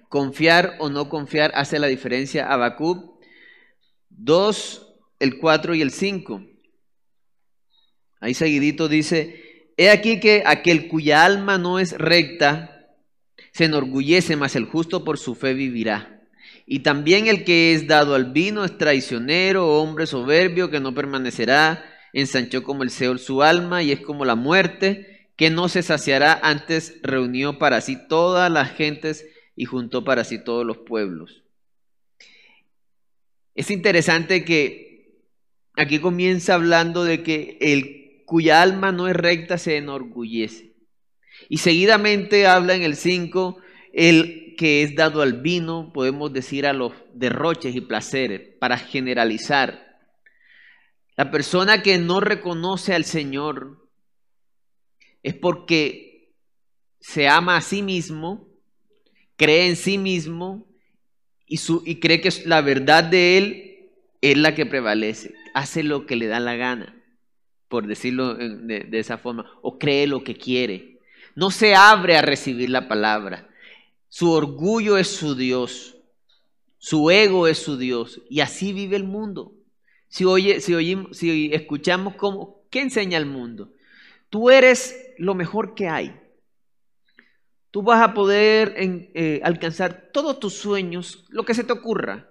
Confiar 0.08 0.75
o 0.80 0.88
no 0.88 1.08
confiar 1.08 1.52
hace 1.54 1.78
la 1.78 1.87
diferencia. 1.87 2.52
Habacuc 2.52 3.23
2, 4.08 4.97
el 5.20 5.38
4 5.38 5.76
y 5.76 5.82
el 5.82 5.92
5. 5.92 6.57
Ahí 8.20 8.34
seguidito 8.34 8.88
dice, 8.88 9.72
he 9.76 9.90
aquí 9.90 10.20
que 10.20 10.42
aquel 10.44 10.88
cuya 10.88 11.25
alma 11.25 11.58
no 11.58 11.78
es 11.78 11.92
recta 11.92 12.78
se 13.52 13.64
enorgullece, 13.64 14.37
mas 14.37 14.56
el 14.56 14.66
justo 14.66 15.04
por 15.04 15.18
su 15.18 15.34
fe 15.34 15.54
vivirá. 15.54 16.22
Y 16.66 16.80
también 16.80 17.26
el 17.26 17.44
que 17.44 17.72
es 17.72 17.87
dado 17.87 18.14
al 18.14 18.32
vino 18.32 18.64
es 18.64 18.76
traicionero, 18.76 19.80
hombre 19.80 20.06
soberbio 20.06 20.70
que 20.70 20.80
no 20.80 20.94
permanecerá, 20.94 21.84
ensanchó 22.12 22.62
como 22.62 22.82
el 22.82 22.90
Seol 22.90 23.18
su 23.18 23.42
alma 23.42 23.82
y 23.82 23.90
es 23.90 24.00
como 24.00 24.25
la 24.25 24.34
muerte, 24.34 25.30
que 25.37 25.50
no 25.50 25.68
se 25.68 25.82
saciará, 25.82 26.38
antes 26.42 26.98
reunió 27.02 27.58
para 27.58 27.80
sí 27.80 27.96
todas 28.08 28.50
las 28.50 28.72
gentes 28.72 29.26
y 29.56 29.64
juntó 29.64 30.04
para 30.04 30.25
sí 30.25 30.42
todos 30.42 30.66
los 30.66 30.78
pueblos. 30.78 31.42
Es 33.54 33.70
interesante 33.70 34.44
que 34.44 35.22
aquí 35.75 36.00
comienza 36.00 36.54
hablando 36.54 37.04
de 37.04 37.22
que 37.22 37.56
el 37.60 37.97
cuya 38.28 38.61
alma 38.61 38.92
no 38.92 39.08
es 39.08 39.16
recta 39.16 39.56
se 39.56 39.78
enorgullece. 39.78 40.75
Y 41.49 41.58
seguidamente 41.58 42.47
habla 42.47 42.75
en 42.75 42.82
el 42.82 42.94
5, 42.94 43.56
el 43.94 44.54
que 44.58 44.82
es 44.82 44.94
dado 44.94 45.23
al 45.23 45.40
vino, 45.40 45.92
podemos 45.94 46.30
decir 46.30 46.66
a 46.66 46.75
los 46.75 46.92
derroches 47.14 47.75
y 47.75 47.80
placeres, 47.80 48.42
para 48.61 48.76
generalizar. 48.76 49.99
La 51.16 51.30
persona 51.30 51.82
que 51.82 51.97
no 51.97 52.20
reconoce 52.20 52.94
al 52.94 53.06
Señor 53.06 53.88
es 55.23 55.32
porque 55.32 56.35
se 57.00 57.28
ama 57.28 57.56
a 57.56 57.62
sí 57.62 57.80
mismo, 57.80 58.47
cree 59.37 59.68
en 59.68 59.76
sí 59.76 59.97
mismo 59.97 60.66
y, 61.47 61.56
su, 61.56 61.82
y 61.87 61.99
cree 61.99 62.20
que 62.20 62.28
la 62.44 62.61
verdad 62.61 63.04
de 63.04 63.38
Él 63.38 63.90
es 64.20 64.37
la 64.37 64.54
que 64.54 64.66
prevalece, 64.66 65.32
hace 65.54 65.82
lo 65.82 66.04
que 66.04 66.16
le 66.16 66.26
da 66.26 66.40
la 66.40 66.56
gana 66.56 66.97
por 67.68 67.87
decirlo 67.87 68.34
de, 68.34 68.88
esa 68.92 69.18
forma, 69.18 69.50
o 69.62 69.78
cree 69.78 70.06
lo 70.06 70.25
que 70.25 70.37
quiere. 70.37 70.98
No 71.34 71.50
se 71.50 71.75
abre 71.75 72.16
a 72.16 72.22
recibir 72.22 72.70
la 72.70 72.88
palabra. 72.88 73.48
Su 74.08 74.32
orgullo 74.32 74.96
es 74.96 75.08
su 75.08 75.34
Dios. 75.34 75.96
Su 76.78 77.10
ego 77.10 77.46
es 77.46 77.58
su 77.58 77.76
Dios. 77.76 78.22
Y 78.30 78.40
así 78.40 78.72
vive 78.72 78.96
el 78.96 79.04
mundo. 79.04 79.52
Si, 80.08 80.25
oye, 80.25 80.60
si, 80.60 80.75
oímos, 80.75 81.16
si 81.16 81.50
escuchamos 81.52 82.14
cómo, 82.14 82.64
¿qué 82.70 82.80
enseña 82.80 83.18
el 83.18 83.26
mundo? 83.26 83.72
Tú 84.30 84.50
eres 84.50 85.12
lo 85.18 85.34
mejor 85.34 85.75
que 85.75 85.88
hay. 85.88 86.18
Tú 87.70 87.82
vas 87.82 88.00
a 88.00 88.14
poder 88.14 88.75
eh, 88.78 89.40
alcanzar 89.44 90.10
todos 90.12 90.40
tus 90.40 90.54
sueños, 90.54 91.26
lo 91.28 91.44
que 91.44 91.52
se 91.52 91.64
te 91.64 91.72
ocurra, 91.72 92.30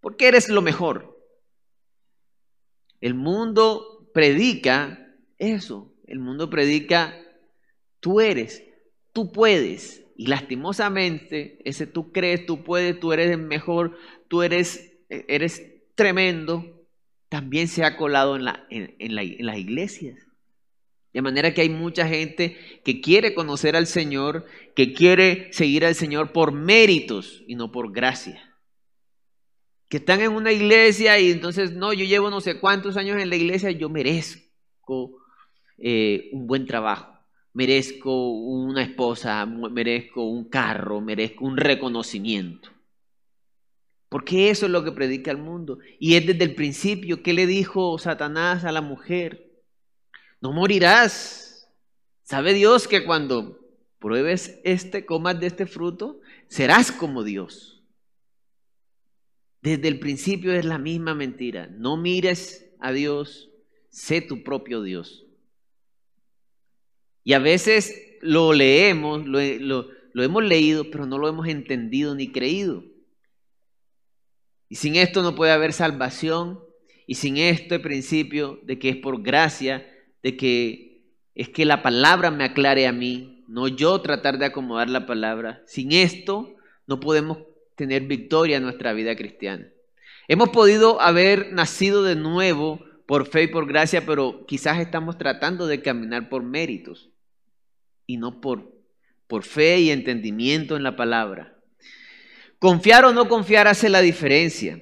porque 0.00 0.28
eres 0.28 0.48
lo 0.48 0.62
mejor. 0.62 1.18
El 3.00 3.14
mundo 3.14 3.91
predica 4.12 5.08
eso. 5.38 5.92
El 6.06 6.18
mundo 6.18 6.50
predica, 6.50 7.14
tú 8.00 8.20
eres, 8.20 8.62
tú 9.12 9.32
puedes. 9.32 10.04
Y 10.16 10.26
lastimosamente, 10.26 11.58
ese 11.64 11.86
tú 11.86 12.12
crees, 12.12 12.46
tú 12.46 12.62
puedes, 12.62 13.00
tú 13.00 13.12
eres 13.12 13.30
el 13.30 13.38
mejor, 13.38 13.98
tú 14.28 14.42
eres, 14.42 14.92
eres 15.08 15.62
tremendo, 15.94 16.86
también 17.28 17.66
se 17.68 17.84
ha 17.84 17.96
colado 17.96 18.36
en, 18.36 18.44
la, 18.44 18.66
en, 18.70 18.94
en 18.98 19.46
las 19.46 19.58
iglesias. 19.58 20.18
De 21.12 21.22
manera 21.22 21.52
que 21.52 21.62
hay 21.62 21.68
mucha 21.68 22.06
gente 22.06 22.56
que 22.84 23.00
quiere 23.00 23.34
conocer 23.34 23.76
al 23.76 23.86
Señor, 23.86 24.46
que 24.74 24.92
quiere 24.92 25.52
seguir 25.52 25.84
al 25.84 25.94
Señor 25.94 26.32
por 26.32 26.52
méritos 26.52 27.42
y 27.46 27.54
no 27.54 27.72
por 27.72 27.92
gracia 27.92 28.51
que 29.92 29.98
están 29.98 30.22
en 30.22 30.32
una 30.32 30.50
iglesia 30.50 31.20
y 31.20 31.30
entonces, 31.30 31.72
no, 31.72 31.92
yo 31.92 32.06
llevo 32.06 32.30
no 32.30 32.40
sé 32.40 32.58
cuántos 32.58 32.96
años 32.96 33.20
en 33.20 33.28
la 33.28 33.36
iglesia, 33.36 33.70
yo 33.72 33.90
merezco 33.90 35.18
eh, 35.76 36.30
un 36.32 36.46
buen 36.46 36.64
trabajo, 36.64 37.12
merezco 37.52 38.30
una 38.30 38.84
esposa, 38.84 39.44
merezco 39.44 40.24
un 40.24 40.48
carro, 40.48 41.02
merezco 41.02 41.44
un 41.44 41.58
reconocimiento. 41.58 42.70
Porque 44.08 44.48
eso 44.48 44.64
es 44.64 44.72
lo 44.72 44.82
que 44.82 44.92
predica 44.92 45.30
el 45.30 45.36
mundo. 45.36 45.78
Y 46.00 46.14
es 46.14 46.26
desde 46.26 46.44
el 46.44 46.54
principio, 46.54 47.22
¿qué 47.22 47.34
le 47.34 47.46
dijo 47.46 47.98
Satanás 47.98 48.64
a 48.64 48.72
la 48.72 48.80
mujer? 48.80 49.62
No 50.40 50.52
morirás. 50.52 51.70
¿Sabe 52.22 52.54
Dios 52.54 52.88
que 52.88 53.04
cuando 53.04 53.60
pruebes 53.98 54.58
este, 54.64 55.04
comas 55.04 55.38
de 55.38 55.48
este 55.48 55.66
fruto, 55.66 56.20
serás 56.48 56.90
como 56.90 57.24
Dios? 57.24 57.71
Desde 59.62 59.86
el 59.86 60.00
principio 60.00 60.52
es 60.52 60.64
la 60.64 60.78
misma 60.78 61.14
mentira. 61.14 61.68
No 61.68 61.96
mires 61.96 62.68
a 62.80 62.92
Dios, 62.92 63.48
sé 63.90 64.20
tu 64.20 64.42
propio 64.42 64.82
Dios. 64.82 65.24
Y 67.24 67.34
a 67.34 67.38
veces 67.38 67.94
lo 68.20 68.52
leemos, 68.52 69.24
lo, 69.26 69.42
hemos 70.14 70.44
leído, 70.44 70.90
pero 70.90 71.06
no 71.06 71.16
lo 71.16 71.28
hemos 71.28 71.46
entendido 71.46 72.16
ni 72.16 72.32
creído. 72.32 72.82
Y 74.68 74.76
sin 74.76 74.96
esto 74.96 75.22
no 75.22 75.36
puede 75.36 75.52
haber 75.52 75.72
salvación 75.72 76.60
y 77.06 77.14
sin 77.14 77.36
este 77.36 77.78
principio 77.78 78.58
de 78.64 78.80
que 78.80 78.88
es 78.88 78.96
por 78.96 79.22
gracia, 79.22 79.86
de 80.24 80.36
que 80.36 81.04
es 81.34 81.48
que 81.48 81.64
la 81.64 81.82
palabra 81.82 82.30
me 82.30 82.44
aclare 82.44 82.86
a 82.86 82.92
mí, 82.92 83.44
no 83.46 83.68
yo 83.68 84.00
tratar 84.00 84.38
de 84.38 84.46
acomodar 84.46 84.90
la 84.90 85.06
palabra. 85.06 85.62
Sin 85.66 85.92
esto 85.92 86.56
no 86.86 86.98
podemos 86.98 87.38
tener 87.82 88.02
victoria 88.02 88.58
en 88.58 88.62
nuestra 88.62 88.92
vida 88.92 89.16
cristiana. 89.16 89.68
Hemos 90.28 90.50
podido 90.50 91.00
haber 91.00 91.52
nacido 91.52 92.04
de 92.04 92.14
nuevo 92.14 92.80
por 93.06 93.26
fe 93.26 93.42
y 93.42 93.46
por 93.48 93.66
gracia, 93.66 94.06
pero 94.06 94.46
quizás 94.46 94.78
estamos 94.78 95.18
tratando 95.18 95.66
de 95.66 95.82
caminar 95.82 96.28
por 96.28 96.44
méritos 96.44 97.10
y 98.06 98.18
no 98.18 98.40
por, 98.40 98.72
por 99.26 99.42
fe 99.42 99.80
y 99.80 99.90
entendimiento 99.90 100.76
en 100.76 100.84
la 100.84 100.94
palabra. 100.94 101.58
Confiar 102.60 103.04
o 103.04 103.12
no 103.12 103.28
confiar 103.28 103.66
hace 103.66 103.88
la 103.88 104.00
diferencia. 104.00 104.80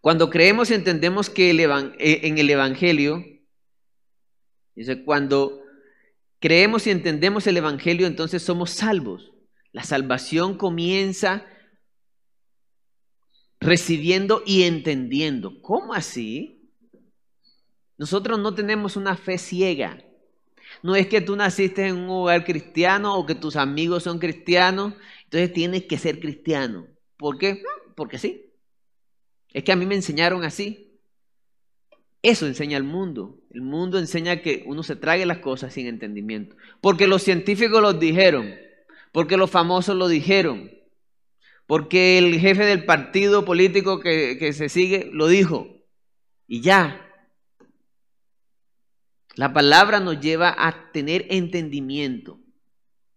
Cuando 0.00 0.30
creemos 0.30 0.70
y 0.70 0.74
entendemos 0.74 1.28
que 1.28 1.50
eh, 1.50 2.20
en 2.22 2.38
el 2.38 2.48
Evangelio, 2.48 3.22
dice, 4.74 5.04
cuando 5.04 5.60
creemos 6.38 6.86
y 6.86 6.90
entendemos 6.90 7.46
el 7.46 7.58
Evangelio, 7.58 8.06
entonces 8.06 8.42
somos 8.42 8.70
salvos. 8.70 9.34
La 9.72 9.84
salvación 9.84 10.56
comienza 10.56 11.44
recibiendo 13.66 14.42
y 14.46 14.62
entendiendo. 14.62 15.60
¿Cómo 15.60 15.92
así? 15.92 16.70
Nosotros 17.98 18.38
no 18.38 18.54
tenemos 18.54 18.96
una 18.96 19.16
fe 19.16 19.38
ciega. 19.38 20.02
No 20.82 20.94
es 20.94 21.06
que 21.08 21.20
tú 21.20 21.36
naciste 21.36 21.86
en 21.86 21.96
un 21.96 22.10
hogar 22.10 22.44
cristiano 22.44 23.16
o 23.16 23.26
que 23.26 23.34
tus 23.34 23.56
amigos 23.56 24.02
son 24.02 24.18
cristianos, 24.18 24.94
entonces 25.24 25.52
tienes 25.52 25.84
que 25.84 25.98
ser 25.98 26.20
cristiano. 26.20 26.86
¿Por 27.16 27.38
qué? 27.38 27.62
Porque 27.94 28.18
sí. 28.18 28.52
Es 29.52 29.64
que 29.64 29.72
a 29.72 29.76
mí 29.76 29.86
me 29.86 29.94
enseñaron 29.94 30.44
así. 30.44 31.00
Eso 32.22 32.46
enseña 32.46 32.76
el 32.76 32.84
mundo. 32.84 33.40
El 33.50 33.62
mundo 33.62 33.98
enseña 33.98 34.42
que 34.42 34.64
uno 34.66 34.82
se 34.82 34.96
trague 34.96 35.26
las 35.26 35.38
cosas 35.38 35.72
sin 35.72 35.86
entendimiento. 35.86 36.56
Porque 36.80 37.06
los 37.06 37.22
científicos 37.22 37.80
lo 37.80 37.94
dijeron. 37.94 38.54
Porque 39.12 39.36
los 39.36 39.50
famosos 39.50 39.96
lo 39.96 40.08
dijeron. 40.08 40.70
Porque 41.66 42.18
el 42.18 42.38
jefe 42.38 42.64
del 42.64 42.84
partido 42.84 43.44
político 43.44 44.00
que, 44.00 44.36
que 44.38 44.52
se 44.52 44.68
sigue 44.68 45.10
lo 45.12 45.26
dijo. 45.26 45.66
Y 46.46 46.60
ya. 46.60 47.02
La 49.34 49.52
palabra 49.52 50.00
nos 50.00 50.20
lleva 50.20 50.54
a 50.56 50.92
tener 50.92 51.26
entendimiento. 51.28 52.40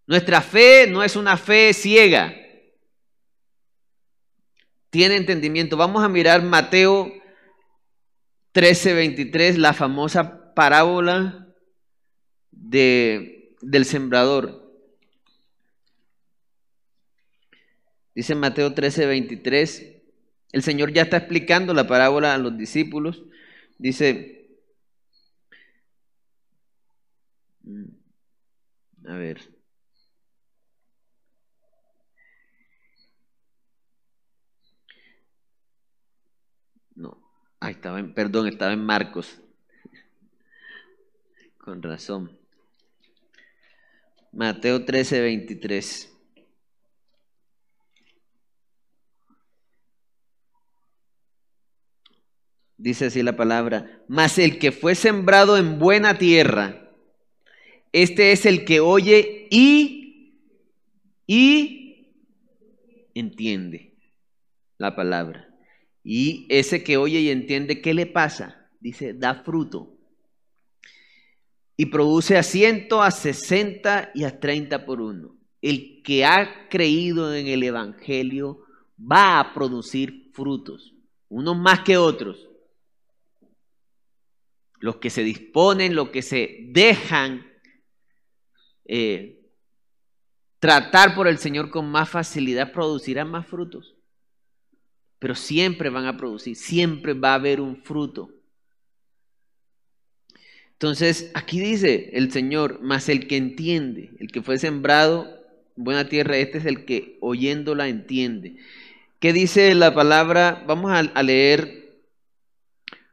Nuestra 0.07 0.41
fe 0.41 0.87
no 0.87 1.03
es 1.03 1.15
una 1.15 1.37
fe 1.37 1.73
ciega. 1.73 2.33
Tiene 4.89 5.15
entendimiento. 5.15 5.77
Vamos 5.77 6.03
a 6.03 6.09
mirar 6.09 6.41
Mateo 6.41 7.13
13:23, 8.53 9.57
la 9.57 9.73
famosa 9.73 10.53
parábola 10.55 11.47
de, 12.51 13.55
del 13.61 13.85
sembrador. 13.85 14.68
Dice 18.19 18.35
Mateo 18.35 18.73
13:23, 18.73 20.01
el 20.51 20.61
Señor 20.61 20.91
ya 20.91 21.03
está 21.03 21.15
explicando 21.15 21.73
la 21.73 21.87
parábola 21.87 22.33
a 22.33 22.37
los 22.37 22.57
discípulos. 22.57 23.23
Dice, 23.77 24.49
A 29.07 29.13
ver. 29.13 29.39
No. 36.95 37.17
Ah, 37.61 37.71
estaba 37.71 38.01
en, 38.01 38.13
perdón, 38.13 38.47
estaba 38.49 38.73
en 38.73 38.83
Marcos. 38.85 39.39
Con 41.57 41.81
razón. 41.81 42.37
Mateo 44.33 44.83
13, 44.83 45.21
23. 45.21 46.18
Dice 52.79 53.07
así 53.07 53.23
la 53.23 53.35
palabra, 53.35 54.01
mas 54.07 54.39
el 54.39 54.57
que 54.57 54.71
fue 54.71 54.95
sembrado 54.95 55.57
en 55.57 55.79
buena 55.79 56.17
tierra, 56.17 56.89
este 57.91 58.31
es 58.31 58.45
el 58.45 58.63
que 58.63 58.79
oye 58.79 59.49
y, 59.51 60.45
y 61.27 62.13
entiende 63.13 63.97
la 64.77 64.95
palabra. 64.95 65.53
Y 66.05 66.47
ese 66.47 66.81
que 66.81 66.95
oye 66.95 67.19
y 67.19 67.29
entiende, 67.31 67.81
¿qué 67.81 67.93
le 67.93 68.05
pasa? 68.05 68.69
Dice, 68.79 69.13
da 69.13 69.43
fruto. 69.43 69.97
Y 71.75 71.87
produce 71.87 72.37
a 72.37 72.43
ciento, 72.43 73.01
a 73.01 73.11
sesenta 73.11 74.09
y 74.15 74.23
a 74.23 74.39
treinta 74.39 74.85
por 74.85 75.01
uno. 75.01 75.35
El 75.61 76.01
que 76.01 76.23
ha 76.23 76.69
creído 76.69 77.35
en 77.35 77.47
el 77.47 77.61
Evangelio 77.61 78.61
va 78.99 79.41
a 79.41 79.53
producir 79.53 80.31
frutos, 80.31 80.93
unos 81.27 81.57
más 81.57 81.81
que 81.81 81.97
otros. 81.97 82.48
Los 84.79 84.97
que 84.97 85.09
se 85.09 85.23
disponen, 85.23 85.95
los 85.95 86.09
que 86.09 86.21
se 86.21 86.67
dejan 86.69 87.45
eh, 88.85 89.39
tratar 90.59 91.15
por 91.15 91.27
el 91.27 91.37
Señor 91.37 91.69
con 91.69 91.89
más 91.89 92.09
facilidad, 92.09 92.71
producirán 92.71 93.29
más 93.29 93.47
frutos. 93.47 93.95
Pero 95.19 95.35
siempre 95.35 95.89
van 95.89 96.05
a 96.05 96.17
producir, 96.17 96.55
siempre 96.55 97.13
va 97.13 97.31
a 97.31 97.35
haber 97.35 97.61
un 97.61 97.83
fruto. 97.83 98.29
Entonces, 100.73 101.29
aquí 101.33 101.59
dice 101.59 102.09
el 102.13 102.31
Señor, 102.31 102.79
más 102.81 103.09
el 103.09 103.27
que 103.27 103.35
entiende, 103.35 104.11
el 104.17 104.31
que 104.31 104.41
fue 104.41 104.57
sembrado 104.57 105.27
en 105.75 105.83
buena 105.83 106.07
tierra, 106.07 106.37
este 106.37 106.57
es 106.57 106.65
el 106.65 106.85
que 106.85 107.17
oyéndola 107.19 107.89
entiende. 107.89 108.55
¿Qué 109.19 109.33
dice 109.33 109.75
la 109.75 109.93
palabra? 109.93 110.63
Vamos 110.65 110.91
a, 110.91 110.99
a 110.99 111.23
leer 111.23 111.99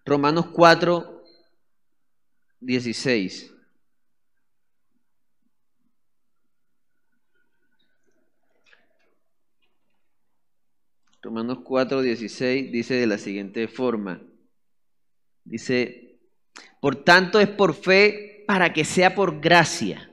Romanos 0.04 0.46
4, 0.52 1.15
16. 2.66 3.52
Romanos 11.22 11.58
4, 11.64 12.02
16 12.02 12.72
dice 12.72 12.94
de 12.94 13.06
la 13.06 13.18
siguiente 13.18 13.68
forma. 13.68 14.20
Dice, 15.44 16.18
por 16.80 17.04
tanto 17.04 17.38
es 17.38 17.48
por 17.48 17.74
fe 17.74 18.44
para 18.48 18.72
que 18.72 18.84
sea 18.84 19.14
por 19.14 19.40
gracia, 19.40 20.10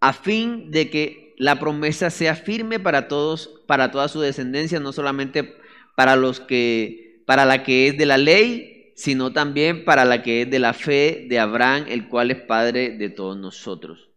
a 0.00 0.12
fin 0.12 0.70
de 0.70 0.90
que 0.90 1.34
la 1.38 1.58
promesa 1.58 2.10
sea 2.10 2.34
firme 2.34 2.78
para 2.78 3.08
todos, 3.08 3.62
para 3.66 3.90
toda 3.90 4.08
su 4.08 4.20
descendencia, 4.20 4.78
no 4.78 4.92
solamente 4.92 5.54
para 5.96 6.16
los 6.16 6.38
que, 6.38 7.22
para 7.26 7.46
la 7.46 7.62
que 7.62 7.88
es 7.88 7.96
de 7.96 8.04
la 8.04 8.18
ley, 8.18 8.75
sino 8.96 9.30
también 9.34 9.84
para 9.84 10.06
la 10.06 10.22
que 10.22 10.42
es 10.42 10.50
de 10.50 10.58
la 10.58 10.72
fe 10.72 11.26
de 11.28 11.38
Abraham, 11.38 11.84
el 11.88 12.08
cual 12.08 12.30
es 12.30 12.40
padre 12.40 12.96
de 12.96 13.10
todos 13.10 13.36
nosotros. 13.36 14.08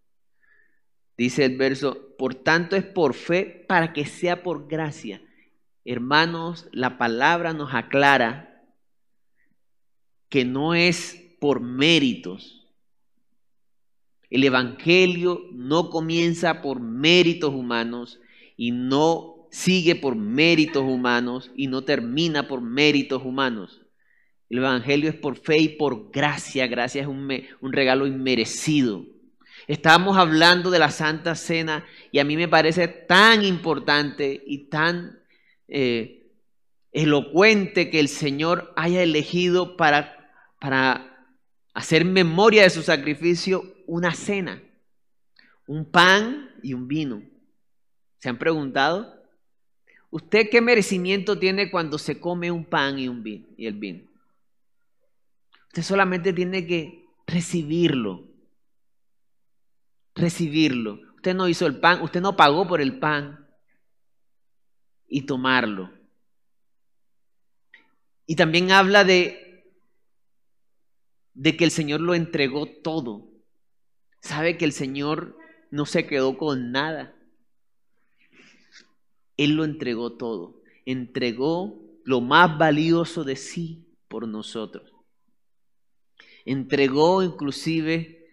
Dice 1.17 1.43
el 1.43 1.57
verso, 1.57 2.15
por 2.17 2.33
tanto 2.33 2.77
es 2.77 2.85
por 2.85 3.13
fe 3.13 3.65
para 3.67 3.91
que 3.91 4.05
sea 4.05 4.41
por 4.41 4.69
gracia. 4.69 5.21
Hermanos, 5.83 6.69
la 6.71 6.97
palabra 6.97 7.51
nos 7.51 7.73
aclara 7.73 8.63
que 10.29 10.45
no 10.45 10.73
es 10.73 11.35
por 11.41 11.59
méritos. 11.59 12.65
El 14.29 14.45
Evangelio 14.45 15.41
no 15.51 15.89
comienza 15.89 16.61
por 16.61 16.79
méritos 16.79 17.53
humanos 17.53 18.21
y 18.55 18.71
no 18.71 19.49
sigue 19.51 19.97
por 19.97 20.15
méritos 20.15 20.83
humanos 20.83 21.51
y 21.53 21.67
no 21.67 21.83
termina 21.83 22.47
por 22.47 22.61
méritos 22.61 23.25
humanos. 23.25 23.81
El 24.49 24.57
Evangelio 24.59 25.09
es 25.09 25.15
por 25.15 25.35
fe 25.37 25.57
y 25.59 25.69
por 25.69 26.11
gracia. 26.11 26.67
Gracia 26.67 27.01
es 27.01 27.07
un, 27.07 27.29
regalo 27.61 28.07
inmerecido. 28.07 29.05
Estábamos 29.67 30.17
hablando 30.17 30.71
de 30.71 30.79
la 30.79 30.89
Santa 30.89 31.35
Cena 31.35 31.85
y 32.11 32.19
a 32.19 32.23
mí 32.23 32.35
me 32.35 32.47
parece 32.47 32.87
tan 32.87 33.43
importante 33.43 34.41
y 34.45 34.69
tan 34.69 35.19
eh, 35.67 36.31
elocuente 36.91 37.91
que 37.91 37.99
el 37.99 38.07
Señor 38.07 38.73
haya 38.75 39.03
elegido 39.03 39.77
para, 39.77 40.31
para 40.59 41.27
hacer 41.73 42.03
memoria 42.03 42.63
de 42.63 42.71
su 42.71 42.81
sacrificio 42.81 43.75
una 43.85 44.13
cena, 44.13 44.63
un 45.67 45.85
pan 45.85 46.49
y 46.63 46.73
un 46.73 46.87
vino. 46.87 47.21
¿Se 48.17 48.29
han 48.29 48.39
preguntado? 48.39 49.23
¿Usted 50.09 50.49
qué 50.49 50.61
merecimiento 50.61 51.37
tiene 51.37 51.69
cuando 51.69 51.99
se 51.99 52.19
come 52.19 52.49
un 52.49 52.65
pan 52.65 52.97
y, 52.97 53.07
un 53.07 53.21
vino, 53.21 53.45
y 53.55 53.67
el 53.67 53.75
vino? 53.75 54.08
Usted 55.69 55.83
solamente 55.83 56.33
tiene 56.33 56.65
que 56.65 57.05
recibirlo. 57.27 58.27
Recibirlo. 60.15 60.99
Usted 61.15 61.35
no 61.35 61.47
hizo 61.47 61.67
el 61.67 61.79
pan, 61.79 62.01
usted 62.01 62.21
no 62.21 62.35
pagó 62.35 62.67
por 62.67 62.81
el 62.81 62.97
pan 62.97 63.47
y 65.07 65.27
tomarlo. 65.27 65.91
Y 68.25 68.35
también 68.35 68.71
habla 68.71 69.03
de, 69.03 69.63
de 71.33 71.55
que 71.55 71.65
el 71.65 71.71
Señor 71.71 72.01
lo 72.01 72.15
entregó 72.15 72.67
todo. 72.67 73.29
Sabe 74.21 74.57
que 74.57 74.65
el 74.65 74.73
Señor 74.73 75.37
no 75.69 75.85
se 75.85 76.07
quedó 76.07 76.37
con 76.37 76.71
nada. 76.71 77.15
Él 79.37 79.51
lo 79.51 79.65
entregó 79.65 80.17
todo. 80.17 80.61
Entregó 80.85 81.79
lo 82.05 82.21
más 82.21 82.57
valioso 82.57 83.23
de 83.23 83.35
sí 83.35 83.87
por 84.07 84.27
nosotros. 84.27 84.98
Entregó 86.49 87.21
inclusive 87.21 88.27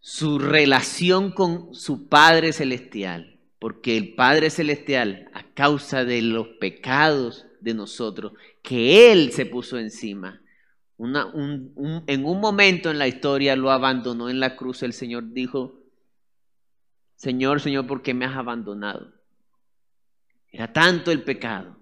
su 0.00 0.40
relación 0.40 1.30
con 1.30 1.72
su 1.72 2.08
Padre 2.08 2.52
Celestial, 2.52 3.38
porque 3.60 3.96
el 3.96 4.16
Padre 4.16 4.50
Celestial, 4.50 5.30
a 5.32 5.44
causa 5.54 6.04
de 6.04 6.22
los 6.22 6.48
pecados 6.58 7.46
de 7.60 7.74
nosotros, 7.74 8.32
que 8.64 9.12
Él 9.12 9.30
se 9.30 9.46
puso 9.46 9.78
encima, 9.78 10.42
en 10.98 12.24
un 12.24 12.40
momento 12.40 12.90
en 12.90 12.98
la 12.98 13.06
historia 13.06 13.54
lo 13.54 13.70
abandonó 13.70 14.28
en 14.28 14.40
la 14.40 14.56
cruz, 14.56 14.82
el 14.82 14.92
Señor 14.92 15.32
dijo, 15.32 15.80
Señor, 17.14 17.60
Señor, 17.60 17.86
¿por 17.86 18.02
qué 18.02 18.12
me 18.12 18.24
has 18.24 18.36
abandonado? 18.36 19.12
Era 20.50 20.72
tanto 20.72 21.12
el 21.12 21.22
pecado 21.22 21.78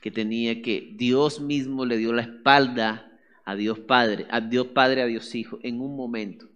que 0.00 0.10
tenía 0.10 0.62
que 0.62 0.94
Dios 0.96 1.42
mismo 1.42 1.84
le 1.84 1.98
dio 1.98 2.14
la 2.14 2.22
espalda 2.22 3.10
a 3.44 3.54
Dios 3.54 3.78
Padre, 3.80 4.26
a 4.30 4.40
Dios 4.40 4.68
Padre, 4.68 5.02
a 5.02 5.06
Dios 5.06 5.34
Hijo, 5.34 5.58
en 5.62 5.80
un 5.80 5.96
momento, 5.96 6.48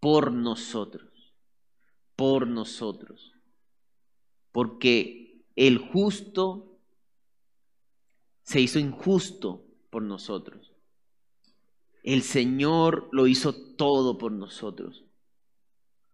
por 0.00 0.32
nosotros, 0.32 1.32
por 2.16 2.46
nosotros. 2.46 3.32
Porque 4.52 5.42
el 5.56 5.78
justo 5.78 6.78
se 8.42 8.60
hizo 8.60 8.78
injusto 8.78 9.64
por 9.90 10.02
nosotros. 10.02 10.72
El 12.02 12.22
Señor 12.22 13.08
lo 13.12 13.26
hizo 13.26 13.54
todo 13.54 14.18
por 14.18 14.32
nosotros. 14.32 15.04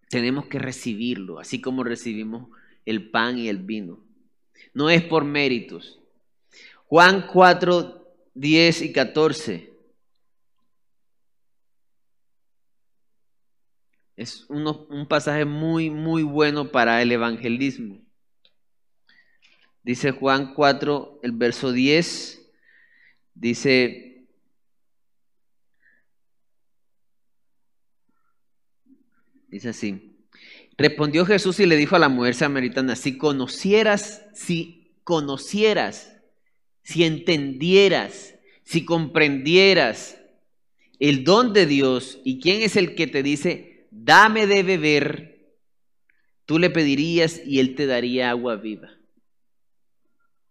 Tenemos 0.08 0.46
que 0.46 0.58
recibirlo, 0.58 1.38
así 1.38 1.60
como 1.60 1.82
recibimos 1.82 2.48
el 2.84 3.10
pan 3.10 3.38
y 3.38 3.48
el 3.48 3.58
vino. 3.58 4.04
No 4.72 4.90
es 4.90 5.02
por 5.02 5.24
méritos. 5.24 6.00
Juan 6.86 7.26
4, 7.32 8.07
10 8.38 8.82
y 8.82 8.92
14. 8.92 9.72
Es 14.14 14.46
un 14.48 15.06
pasaje 15.08 15.44
muy, 15.44 15.90
muy 15.90 16.22
bueno 16.22 16.70
para 16.70 17.02
el 17.02 17.10
evangelismo. 17.10 18.00
Dice 19.82 20.12
Juan 20.12 20.54
4, 20.54 21.20
el 21.22 21.32
verso 21.32 21.72
10, 21.72 22.40
dice, 23.34 24.26
dice 29.48 29.68
así, 29.70 30.16
respondió 30.76 31.24
Jesús 31.24 31.58
y 31.58 31.66
le 31.66 31.76
dijo 31.76 31.96
a 31.96 32.00
la 32.00 32.08
mujer 32.08 32.34
samaritana, 32.34 32.94
si 32.96 33.18
conocieras, 33.18 34.22
si 34.34 34.92
conocieras, 35.04 36.17
si 36.88 37.04
entendieras, 37.04 38.34
si 38.64 38.86
comprendieras 38.86 40.18
el 40.98 41.22
don 41.22 41.52
de 41.52 41.66
Dios 41.66 42.18
y 42.24 42.40
quién 42.40 42.62
es 42.62 42.76
el 42.76 42.94
que 42.94 43.06
te 43.06 43.22
dice, 43.22 43.86
dame 43.90 44.46
de 44.46 44.62
beber, 44.62 45.52
tú 46.46 46.58
le 46.58 46.70
pedirías 46.70 47.42
y 47.44 47.60
él 47.60 47.74
te 47.74 47.84
daría 47.84 48.30
agua 48.30 48.56
viva. 48.56 48.88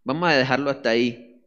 Vamos 0.04 0.30
a 0.30 0.38
dejarlo 0.38 0.70
hasta 0.70 0.92
ahí. 0.92 1.42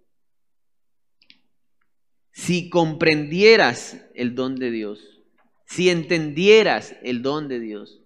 Si 2.32 2.68
comprendieras 2.68 4.04
el 4.16 4.34
don 4.34 4.56
de 4.56 4.72
Dios, 4.72 5.20
si 5.66 5.88
entendieras 5.88 6.96
el 7.04 7.22
don 7.22 7.46
de 7.46 7.60
Dios, 7.60 8.00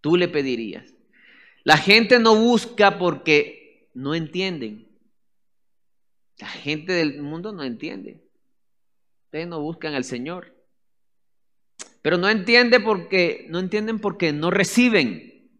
tú 0.00 0.16
le 0.16 0.28
pedirías. 0.28 0.94
La 1.62 1.76
gente 1.76 2.18
no 2.20 2.36
busca 2.36 2.98
porque 2.98 3.90
no 3.92 4.14
entienden. 4.14 4.83
La 6.38 6.48
gente 6.48 6.92
del 6.92 7.22
mundo 7.22 7.52
no 7.52 7.62
entiende. 7.62 8.24
Ustedes 9.26 9.46
no 9.46 9.60
buscan 9.60 9.94
al 9.94 10.04
Señor. 10.04 10.54
Pero 12.02 12.18
no 12.18 12.28
entiende 12.28 12.80
porque 12.80 13.46
no 13.48 13.58
entienden 13.58 13.98
porque 13.98 14.32
no 14.32 14.50
reciben. 14.50 15.50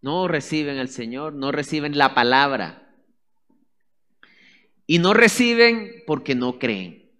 No 0.00 0.28
reciben 0.28 0.78
al 0.78 0.88
Señor, 0.88 1.34
no 1.34 1.50
reciben 1.50 1.98
la 1.98 2.14
palabra. 2.14 2.94
Y 4.86 4.98
no 4.98 5.12
reciben 5.12 6.04
porque 6.06 6.34
no 6.34 6.58
creen. 6.58 7.10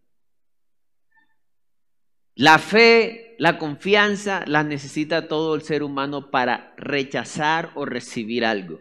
La 2.35 2.61
fe, 2.61 3.35
la 3.39 3.59
confianza 3.59 4.45
la 4.47 4.63
necesita 4.63 5.27
todo 5.27 5.57
el 5.57 5.63
ser 5.63 5.83
humano 5.83 6.31
para 6.31 6.73
rechazar 6.77 7.73
o 7.75 7.85
recibir 7.85 8.45
algo. 8.45 8.81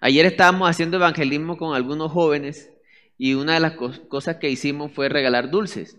Ayer 0.00 0.24
estábamos 0.24 0.68
haciendo 0.68 0.96
evangelismo 0.96 1.58
con 1.58 1.76
algunos 1.76 2.10
jóvenes 2.10 2.72
y 3.18 3.34
una 3.34 3.54
de 3.54 3.60
las 3.60 3.74
cosas 4.08 4.36
que 4.36 4.48
hicimos 4.48 4.92
fue 4.92 5.10
regalar 5.10 5.50
dulces. 5.50 5.98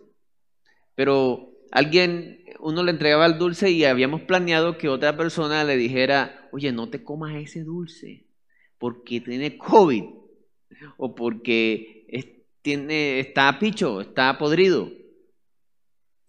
Pero 0.96 1.52
alguien, 1.72 2.44
uno 2.60 2.82
le 2.84 2.92
entregaba 2.92 3.28
el 3.28 3.38
dulce 3.38 3.70
y 3.70 3.86
habíamos 3.86 4.22
planeado 4.22 4.80
que 4.80 4.90
otra 4.90 5.16
persona 5.16 5.64
le 5.64 5.78
dijera, 5.78 6.50
oye, 6.52 6.72
no 6.72 6.90
te 6.90 7.04
comas 7.04 7.36
ese 7.36 7.64
dulce 7.64 8.26
porque 8.80 9.22
tiene 9.22 9.60
COVID 9.60 10.04
o 10.98 11.14
porque 11.14 12.44
tiene, 12.64 13.20
está 13.20 13.60
picho, 13.60 14.02
está 14.02 14.36
podrido. 14.40 14.92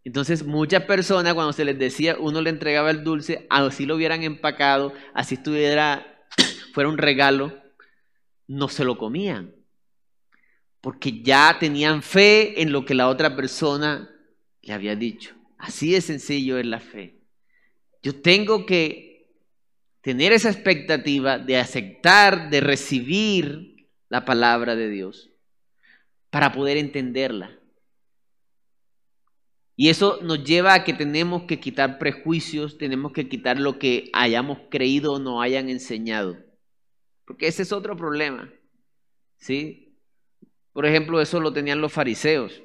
Entonces 0.04 0.44
muchas 0.44 0.82
personas 0.82 1.32
cuando 1.32 1.54
se 1.54 1.64
les 1.64 1.78
decía, 1.78 2.16
uno 2.20 2.42
le 2.42 2.50
entregaba 2.50 2.90
el 2.90 3.02
dulce, 3.02 3.46
así 3.48 3.86
lo 3.86 3.96
hubieran 3.96 4.24
empacado, 4.24 4.92
así 5.14 5.36
estuviera, 5.36 6.22
fuera 6.74 6.90
un 6.90 6.98
regalo, 6.98 7.61
no 8.46 8.68
se 8.68 8.84
lo 8.84 8.98
comían. 8.98 9.54
Porque 10.80 11.22
ya 11.22 11.56
tenían 11.60 12.02
fe 12.02 12.60
en 12.60 12.72
lo 12.72 12.84
que 12.84 12.94
la 12.94 13.08
otra 13.08 13.36
persona 13.36 14.10
le 14.62 14.72
había 14.72 14.96
dicho. 14.96 15.34
Así 15.58 15.92
de 15.92 16.00
sencillo 16.00 16.58
es 16.58 16.66
la 16.66 16.80
fe. 16.80 17.20
Yo 18.02 18.20
tengo 18.20 18.66
que 18.66 19.12
tener 20.00 20.32
esa 20.32 20.50
expectativa 20.50 21.38
de 21.38 21.56
aceptar, 21.56 22.50
de 22.50 22.60
recibir 22.60 23.88
la 24.08 24.24
palabra 24.24 24.74
de 24.74 24.90
Dios 24.90 25.30
para 26.30 26.52
poder 26.52 26.76
entenderla. 26.76 27.58
Y 29.76 29.88
eso 29.88 30.18
nos 30.22 30.44
lleva 30.44 30.74
a 30.74 30.84
que 30.84 30.92
tenemos 30.92 31.44
que 31.44 31.60
quitar 31.60 31.98
prejuicios, 31.98 32.76
tenemos 32.76 33.12
que 33.12 33.28
quitar 33.28 33.58
lo 33.58 33.78
que 33.78 34.10
hayamos 34.12 34.58
creído 34.70 35.14
o 35.14 35.18
no 35.18 35.40
hayan 35.40 35.68
enseñado. 35.68 36.36
Porque 37.24 37.46
ese 37.46 37.62
es 37.62 37.72
otro 37.72 37.96
problema. 37.96 38.52
¿Sí? 39.36 39.96
Por 40.72 40.86
ejemplo, 40.86 41.20
eso 41.20 41.40
lo 41.40 41.52
tenían 41.52 41.80
los 41.80 41.92
fariseos. 41.92 42.62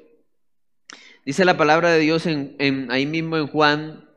Dice 1.24 1.44
la 1.44 1.56
palabra 1.56 1.90
de 1.90 1.98
Dios 1.98 2.26
en, 2.26 2.90
ahí 2.90 3.04
mismo 3.06 3.36
en 3.36 3.46
Juan 3.48 4.08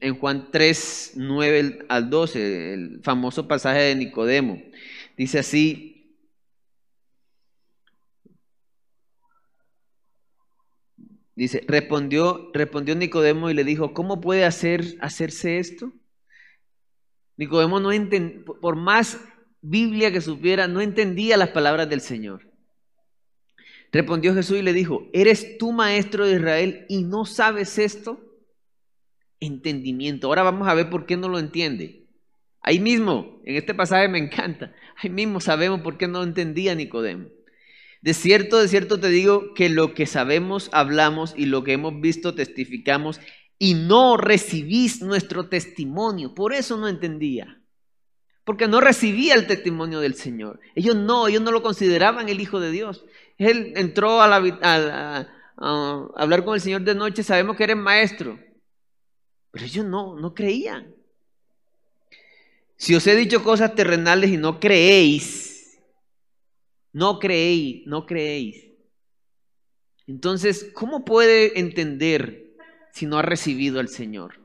en 0.00 0.18
Juan 0.18 0.50
3, 0.50 1.12
9 1.16 1.86
al 1.88 2.10
12, 2.10 2.74
el 2.74 3.00
famoso 3.02 3.48
pasaje 3.48 3.80
de 3.80 3.94
Nicodemo. 3.94 4.60
Dice 5.16 5.38
así, 5.38 6.18
dice, 11.34 11.64
respondió, 11.66 12.50
respondió 12.52 12.94
Nicodemo 12.94 13.48
y 13.48 13.54
le 13.54 13.64
dijo, 13.64 13.94
¿cómo 13.94 14.20
puede 14.20 14.44
hacer, 14.44 14.96
hacerse 15.00 15.58
esto? 15.58 15.92
Nicodemo 17.36 17.80
no 17.80 17.92
entendía, 17.92 18.44
por 18.60 18.76
más 18.76 19.20
Biblia 19.60 20.12
que 20.12 20.20
supiera, 20.20 20.68
no 20.68 20.80
entendía 20.80 21.36
las 21.36 21.50
palabras 21.50 21.88
del 21.88 22.00
Señor. 22.00 22.50
Respondió 23.92 24.34
Jesús 24.34 24.58
y 24.58 24.62
le 24.62 24.72
dijo, 24.72 25.08
¿eres 25.12 25.56
tú 25.58 25.72
maestro 25.72 26.26
de 26.26 26.34
Israel 26.36 26.86
y 26.88 27.02
no 27.02 27.24
sabes 27.24 27.78
esto? 27.78 28.20
entendimiento. 29.46 30.26
Ahora 30.26 30.42
vamos 30.42 30.68
a 30.68 30.74
ver 30.74 30.90
por 30.90 31.06
qué 31.06 31.16
no 31.16 31.28
lo 31.28 31.38
entiende. 31.38 32.06
Ahí 32.60 32.80
mismo, 32.80 33.40
en 33.44 33.56
este 33.56 33.74
pasaje 33.74 34.08
me 34.08 34.18
encanta, 34.18 34.72
ahí 34.96 35.10
mismo 35.10 35.40
sabemos 35.40 35.80
por 35.82 35.98
qué 35.98 36.08
no 36.08 36.22
entendía 36.22 36.74
Nicodemo. 36.74 37.28
De 38.00 38.14
cierto, 38.14 38.60
de 38.60 38.68
cierto 38.68 39.00
te 39.00 39.08
digo 39.08 39.54
que 39.54 39.68
lo 39.68 39.94
que 39.94 40.06
sabemos 40.06 40.68
hablamos 40.72 41.34
y 41.36 41.46
lo 41.46 41.64
que 41.64 41.72
hemos 41.72 42.00
visto 42.00 42.34
testificamos 42.34 43.20
y 43.58 43.74
no 43.74 44.16
recibís 44.16 45.02
nuestro 45.02 45.48
testimonio. 45.48 46.34
Por 46.34 46.52
eso 46.52 46.76
no 46.76 46.88
entendía. 46.88 47.60
Porque 48.44 48.68
no 48.68 48.80
recibía 48.80 49.34
el 49.34 49.46
testimonio 49.46 50.00
del 50.00 50.14
Señor. 50.14 50.60
Ellos 50.74 50.96
no, 50.96 51.28
ellos 51.28 51.42
no 51.42 51.50
lo 51.52 51.62
consideraban 51.62 52.28
el 52.28 52.40
Hijo 52.40 52.60
de 52.60 52.70
Dios. 52.70 53.04
Él 53.38 53.72
entró 53.76 54.20
a, 54.20 54.26
a 54.36 56.08
hablar 56.16 56.44
con 56.44 56.54
el 56.54 56.60
Señor 56.60 56.82
de 56.82 56.94
noche, 56.94 57.22
sabemos 57.22 57.56
que 57.56 57.64
eres 57.64 57.76
maestro. 57.76 58.38
Pero 59.50 59.64
ellos 59.64 59.86
no, 59.86 60.16
no 60.18 60.34
creían. 60.34 60.94
Si 62.76 62.94
os 62.94 63.06
he 63.06 63.16
dicho 63.16 63.42
cosas 63.42 63.74
terrenales 63.74 64.30
y 64.30 64.36
no 64.36 64.60
creéis, 64.60 65.78
No 66.92 67.18
creéis, 67.18 67.86
no 67.86 68.06
creéis. 68.06 68.70
Entonces, 70.06 70.70
¿cómo 70.74 71.04
puede 71.04 71.58
entender 71.58 72.43
si 72.94 73.06
no 73.06 73.18
ha 73.18 73.22
recibido 73.22 73.80
al 73.80 73.88
Señor? 73.88 74.40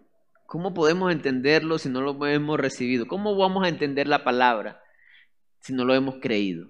¿Cómo 0.47 0.73
podemos 0.73 1.11
entenderlo 1.11 1.77
si 1.77 1.87
no 1.87 2.01
lo 2.01 2.25
hemos 2.25 2.59
recibido? 2.59 3.07
¿Cómo 3.07 3.37
vamos 3.37 3.63
a 3.63 3.69
entender 3.69 4.07
la 4.07 4.23
palabra 4.23 4.81
si 5.59 5.71
no 5.71 5.85
lo 5.85 5.93
hemos 5.93 6.15
creído? 6.19 6.67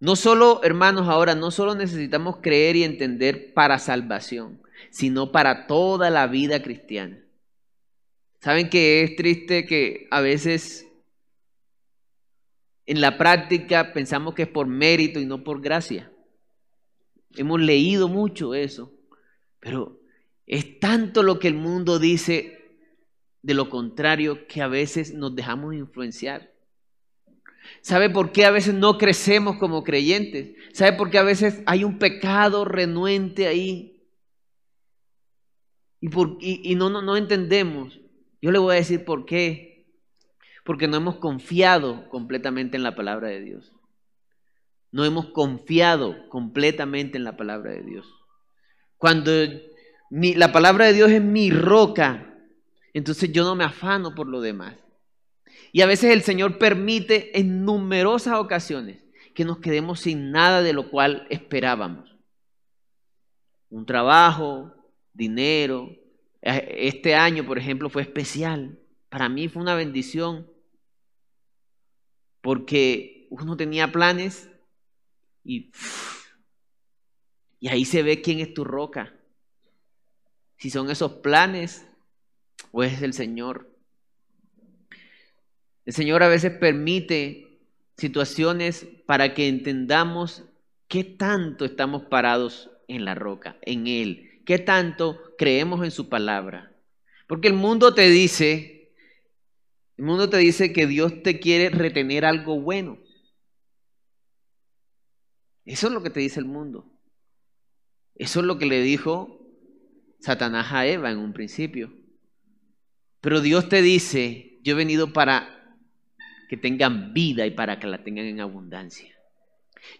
No 0.00 0.16
solo, 0.16 0.64
hermanos, 0.64 1.08
ahora 1.08 1.36
no 1.36 1.52
solo 1.52 1.76
necesitamos 1.76 2.38
creer 2.42 2.74
y 2.74 2.82
entender 2.82 3.54
para 3.54 3.78
salvación, 3.78 4.60
sino 4.90 5.30
para 5.30 5.68
toda 5.68 6.10
la 6.10 6.26
vida 6.26 6.60
cristiana. 6.60 7.24
¿Saben 8.40 8.68
que 8.68 9.04
es 9.04 9.14
triste 9.14 9.64
que 9.64 10.08
a 10.10 10.20
veces 10.20 10.88
en 12.86 13.00
la 13.00 13.16
práctica 13.16 13.92
pensamos 13.92 14.34
que 14.34 14.42
es 14.42 14.48
por 14.48 14.66
mérito 14.66 15.20
y 15.20 15.26
no 15.26 15.44
por 15.44 15.60
gracia? 15.60 16.11
Hemos 17.36 17.60
leído 17.60 18.08
mucho 18.08 18.54
eso, 18.54 18.92
pero 19.60 20.00
es 20.46 20.80
tanto 20.80 21.22
lo 21.22 21.38
que 21.38 21.48
el 21.48 21.54
mundo 21.54 21.98
dice 21.98 22.58
de 23.42 23.54
lo 23.54 23.68
contrario 23.70 24.46
que 24.46 24.62
a 24.62 24.68
veces 24.68 25.14
nos 25.14 25.34
dejamos 25.34 25.74
influenciar. 25.74 26.52
¿Sabe 27.80 28.10
por 28.10 28.32
qué 28.32 28.44
a 28.44 28.50
veces 28.50 28.74
no 28.74 28.98
crecemos 28.98 29.56
como 29.56 29.84
creyentes? 29.84 30.54
¿Sabe 30.72 30.96
por 30.96 31.10
qué 31.10 31.18
a 31.18 31.22
veces 31.22 31.62
hay 31.66 31.84
un 31.84 31.98
pecado 31.98 32.64
renuente 32.64 33.46
ahí? 33.46 34.04
Y, 36.00 36.08
por, 36.08 36.38
y, 36.40 36.74
no, 36.74 36.90
no, 36.90 37.02
no 37.02 37.16
entendemos. 37.16 38.00
Yo 38.40 38.50
le 38.50 38.58
voy 38.58 38.74
a 38.74 38.78
decir 38.78 39.04
por 39.04 39.24
qué. 39.24 39.86
Porque 40.64 40.88
no 40.88 40.96
hemos 40.96 41.16
confiado 41.16 42.08
completamente 42.08 42.76
en 42.76 42.82
la 42.82 42.94
palabra 42.94 43.28
de 43.28 43.40
Dios. 43.40 43.72
No 44.92 45.04
hemos 45.04 45.30
confiado 45.30 46.28
completamente 46.28 47.16
en 47.16 47.24
la 47.24 47.36
palabra 47.36 47.72
de 47.72 47.82
Dios. 47.82 48.06
Cuando 48.98 49.32
la 50.10 50.52
palabra 50.52 50.86
de 50.86 50.92
Dios 50.92 51.10
es 51.10 51.22
mi 51.22 51.50
roca, 51.50 52.36
entonces 52.92 53.32
yo 53.32 53.42
no 53.44 53.56
me 53.56 53.64
afano 53.64 54.14
por 54.14 54.28
lo 54.28 54.40
demás. 54.40 54.76
Y 55.72 55.80
a 55.80 55.86
veces 55.86 56.10
el 56.10 56.22
Señor 56.22 56.58
permite 56.58 57.38
en 57.40 57.64
numerosas 57.64 58.34
ocasiones 58.38 59.02
que 59.34 59.46
nos 59.46 59.58
quedemos 59.58 60.00
sin 60.00 60.30
nada 60.30 60.62
de 60.62 60.74
lo 60.74 60.90
cual 60.90 61.26
esperábamos. 61.30 62.14
Un 63.70 63.86
trabajo, 63.86 64.74
dinero. 65.14 65.90
Este 66.42 67.14
año, 67.14 67.46
por 67.46 67.58
ejemplo, 67.58 67.88
fue 67.88 68.02
especial. 68.02 68.78
Para 69.08 69.30
mí 69.30 69.48
fue 69.48 69.62
una 69.62 69.74
bendición 69.74 70.46
porque 72.42 73.28
uno 73.30 73.56
tenía 73.56 73.90
planes 73.92 74.51
y, 75.44 75.70
y 77.60 77.68
ahí 77.68 77.84
se 77.84 78.02
ve 78.02 78.22
quién 78.22 78.40
es 78.40 78.54
tu 78.54 78.64
roca. 78.64 79.14
Si 80.56 80.70
son 80.70 80.90
esos 80.90 81.12
planes 81.14 81.86
o 82.70 82.82
es 82.82 83.02
el 83.02 83.12
Señor. 83.12 83.70
El 85.84 85.92
Señor 85.92 86.22
a 86.22 86.28
veces 86.28 86.52
permite 86.52 87.58
situaciones 87.96 88.86
para 89.06 89.34
que 89.34 89.48
entendamos 89.48 90.44
qué 90.88 91.04
tanto 91.04 91.64
estamos 91.64 92.04
parados 92.04 92.70
en 92.88 93.04
la 93.04 93.14
roca, 93.14 93.56
en 93.62 93.86
Él, 93.86 94.40
qué 94.44 94.58
tanto 94.58 95.20
creemos 95.38 95.84
en 95.84 95.90
su 95.90 96.08
palabra. 96.08 96.72
Porque 97.26 97.48
el 97.48 97.54
mundo 97.54 97.94
te 97.94 98.08
dice, 98.08 98.92
el 99.96 100.04
mundo 100.04 100.28
te 100.28 100.36
dice 100.38 100.72
que 100.72 100.86
Dios 100.86 101.22
te 101.22 101.40
quiere 101.40 101.70
retener 101.70 102.24
algo 102.24 102.60
bueno. 102.60 102.98
Eso 105.64 105.86
es 105.86 105.92
lo 105.92 106.02
que 106.02 106.10
te 106.10 106.20
dice 106.20 106.40
el 106.40 106.46
mundo. 106.46 106.86
Eso 108.14 108.40
es 108.40 108.46
lo 108.46 108.58
que 108.58 108.66
le 108.66 108.82
dijo 108.82 109.40
Satanás 110.20 110.72
a 110.72 110.86
Eva 110.86 111.10
en 111.10 111.18
un 111.18 111.32
principio. 111.32 111.92
Pero 113.20 113.40
Dios 113.40 113.68
te 113.68 113.82
dice, 113.82 114.58
yo 114.62 114.72
he 114.72 114.76
venido 114.76 115.12
para 115.12 115.78
que 116.48 116.56
tengan 116.56 117.12
vida 117.14 117.46
y 117.46 117.52
para 117.52 117.78
que 117.78 117.86
la 117.86 118.02
tengan 118.02 118.26
en 118.26 118.40
abundancia. 118.40 119.14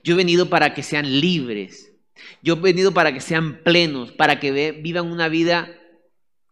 Yo 0.03 0.15
he 0.15 0.17
venido 0.17 0.49
para 0.49 0.75
que 0.75 0.83
sean 0.83 1.21
libres. 1.21 1.93
Yo 2.43 2.55
he 2.55 2.61
venido 2.61 2.93
para 2.93 3.13
que 3.13 3.21
sean 3.21 3.63
plenos, 3.63 4.13
para 4.13 4.39
que 4.39 4.73
vivan 4.73 5.11
una 5.11 5.29
vida 5.29 5.79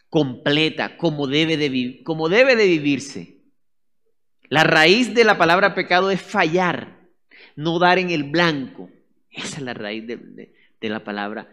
completa, 0.09 0.97
como 0.97 1.27
debe 1.27 1.57
de, 1.57 2.03
como 2.03 2.29
debe 2.29 2.57
de 2.57 2.67
vivirse. 2.67 3.41
La 4.49 4.65
raíz 4.65 5.15
de 5.15 5.25
la 5.25 5.39
palabra 5.39 5.75
pecado 5.75 6.11
es 6.11 6.21
fallar, 6.21 7.09
no 7.55 7.79
dar 7.79 7.99
en 7.99 8.11
el 8.11 8.25
blanco. 8.25 8.91
Esa 9.31 9.57
es 9.57 9.63
la 9.63 9.75
raíz 9.75 10.07
de, 10.07 10.53
de 10.81 10.89
la 10.89 11.05
palabra 11.05 11.49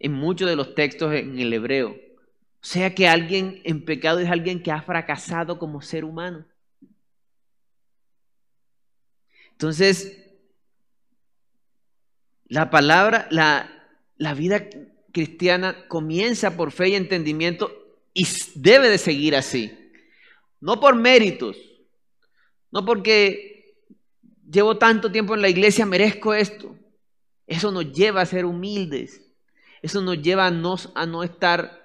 en 0.00 0.12
muchos 0.12 0.48
de 0.48 0.56
los 0.56 0.74
textos 0.74 1.14
en 1.14 1.38
el 1.38 1.52
hebreo. 1.52 1.90
O 1.90 2.66
sea 2.66 2.94
que 2.94 3.06
alguien 3.06 3.60
en 3.64 3.84
pecado 3.84 4.18
es 4.18 4.28
alguien 4.28 4.62
que 4.62 4.72
ha 4.72 4.82
fracasado 4.82 5.58
como 5.58 5.82
ser 5.82 6.04
humano. 6.04 6.46
Entonces, 9.52 10.26
la 12.46 12.70
palabra, 12.70 13.28
la, 13.30 13.70
la 14.16 14.34
vida 14.34 14.68
cristiana 15.12 15.86
comienza 15.86 16.56
por 16.56 16.72
fe 16.72 16.88
y 16.88 16.94
entendimiento 16.94 17.70
y 18.14 18.26
debe 18.54 18.88
de 18.88 18.98
seguir 18.98 19.36
así. 19.36 19.76
No 20.60 20.80
por 20.80 20.94
méritos, 20.94 21.56
no 22.70 22.84
porque 22.84 23.74
llevo 24.50 24.78
tanto 24.78 25.12
tiempo 25.12 25.34
en 25.34 25.42
la 25.42 25.48
iglesia, 25.48 25.86
merezco 25.86 26.34
esto. 26.34 26.76
Eso 27.50 27.72
nos 27.72 27.92
lleva 27.92 28.20
a 28.20 28.26
ser 28.26 28.44
humildes. 28.44 29.28
Eso 29.82 30.00
nos 30.02 30.22
lleva 30.22 30.46
a 30.46 30.50
no, 30.52 31.22
estar 31.24 31.84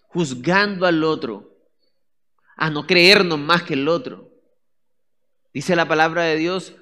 juzgando 0.00 0.84
al 0.84 1.04
otro, 1.04 1.56
a 2.56 2.70
no 2.70 2.88
creernos 2.88 3.38
más 3.38 3.62
que 3.62 3.74
el 3.74 3.86
otro. 3.86 4.32
Dice 5.54 5.76
la 5.76 5.86
palabra 5.86 6.24
de 6.24 6.36
Dios, 6.36 6.74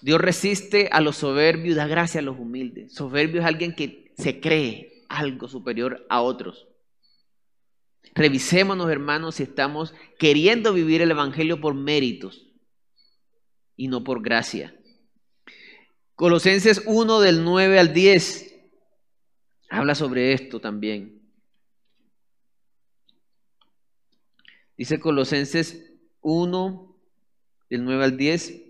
Dios 0.00 0.20
resiste 0.20 0.88
a 0.92 1.00
los 1.00 1.16
soberbios 1.16 1.74
y 1.74 1.76
da 1.76 1.88
gracia 1.88 2.20
a 2.20 2.22
los 2.22 2.38
humildes. 2.38 2.94
Soberbio 2.94 3.40
es 3.40 3.46
alguien 3.48 3.74
que 3.74 4.12
se 4.16 4.38
cree 4.38 5.04
algo 5.08 5.48
superior 5.48 6.06
a 6.08 6.20
otros. 6.22 6.68
Revisémonos, 8.14 8.88
hermanos, 8.92 9.34
si 9.34 9.42
estamos 9.42 9.92
queriendo 10.20 10.72
vivir 10.72 11.02
el 11.02 11.10
Evangelio 11.10 11.60
por 11.60 11.74
méritos 11.74 12.46
y 13.76 13.88
no 13.88 14.04
por 14.04 14.22
gracia. 14.22 14.78
Colosenses 16.14 16.82
1 16.86 17.20
del 17.20 17.44
9 17.44 17.78
al 17.78 17.92
10 17.92 18.54
habla 19.68 19.94
sobre 19.94 20.32
esto 20.32 20.60
también. 20.60 21.20
Dice 24.76 25.00
Colosenses 25.00 25.92
1 26.20 26.96
del 27.70 27.84
9 27.84 28.04
al 28.04 28.16
10. 28.16 28.62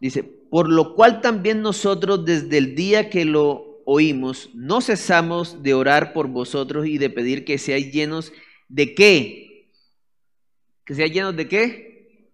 Dice, 0.00 0.22
por 0.22 0.68
lo 0.68 0.94
cual 0.94 1.22
también 1.22 1.62
nosotros 1.62 2.24
desde 2.24 2.58
el 2.58 2.74
día 2.74 3.08
que 3.08 3.24
lo 3.24 3.82
oímos, 3.86 4.50
no 4.52 4.80
cesamos 4.82 5.62
de 5.62 5.72
orar 5.72 6.12
por 6.12 6.28
vosotros 6.28 6.86
y 6.86 6.98
de 6.98 7.08
pedir 7.08 7.44
que 7.44 7.56
seáis 7.56 7.90
llenos 7.92 8.32
de 8.68 8.94
qué? 8.94 9.70
¿Que 10.84 10.94
seáis 10.94 11.12
llenos 11.12 11.36
de 11.36 11.48
qué? 11.48 12.30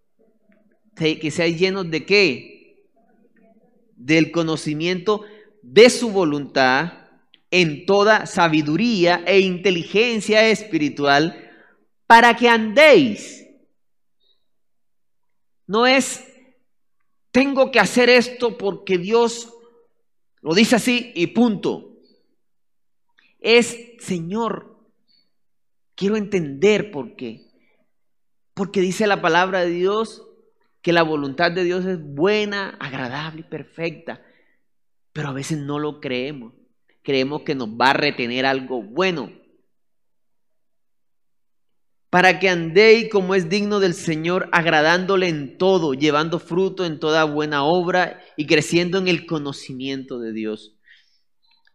Que 0.96 1.30
seáis 1.30 1.58
llenos 1.58 1.88
de 1.90 2.04
qué? 2.04 2.51
Del 4.04 4.32
conocimiento 4.32 5.24
de 5.62 5.90
su 5.90 6.10
voluntad 6.10 6.92
en 7.50 7.86
toda 7.86 8.26
sabiduría 8.26 9.22
e 9.26 9.40
inteligencia 9.40 10.48
espiritual 10.48 11.50
para 12.06 12.34
que 12.36 12.48
andéis. 12.48 13.46
No 15.66 15.86
es 15.86 16.24
tengo 17.30 17.70
que 17.70 17.80
hacer 17.80 18.10
esto 18.10 18.58
porque 18.58 18.98
Dios 18.98 19.52
lo 20.42 20.54
dice 20.54 20.76
así 20.76 21.12
y 21.14 21.28
punto. 21.28 21.96
Es, 23.40 23.76
Señor, 23.98 24.76
quiero 25.94 26.16
entender 26.16 26.90
por 26.90 27.16
qué. 27.16 27.50
Porque 28.54 28.82
dice 28.82 29.06
la 29.06 29.22
palabra 29.22 29.60
de 29.60 29.70
Dios 29.70 30.22
que 30.82 30.92
la 30.92 31.02
voluntad 31.02 31.52
de 31.52 31.64
Dios 31.64 31.84
es 31.86 32.02
buena, 32.02 32.76
agradable 32.80 33.40
y 33.40 33.44
perfecta. 33.44 34.20
Pero 35.12 35.28
a 35.28 35.32
veces 35.32 35.58
no 35.58 35.78
lo 35.78 36.00
creemos. 36.00 36.52
Creemos 37.02 37.42
que 37.42 37.54
nos 37.54 37.68
va 37.68 37.90
a 37.90 37.94
retener 37.94 38.44
algo 38.44 38.82
bueno 38.82 39.32
para 42.12 42.38
que 42.38 42.50
andéis 42.50 43.08
como 43.10 43.34
es 43.34 43.48
digno 43.48 43.80
del 43.80 43.94
Señor, 43.94 44.50
agradándole 44.52 45.28
en 45.28 45.56
todo, 45.56 45.94
llevando 45.94 46.38
fruto 46.38 46.84
en 46.84 47.00
toda 47.00 47.24
buena 47.24 47.64
obra 47.64 48.20
y 48.36 48.46
creciendo 48.46 48.98
en 48.98 49.08
el 49.08 49.24
conocimiento 49.24 50.18
de 50.18 50.34
Dios. 50.34 50.76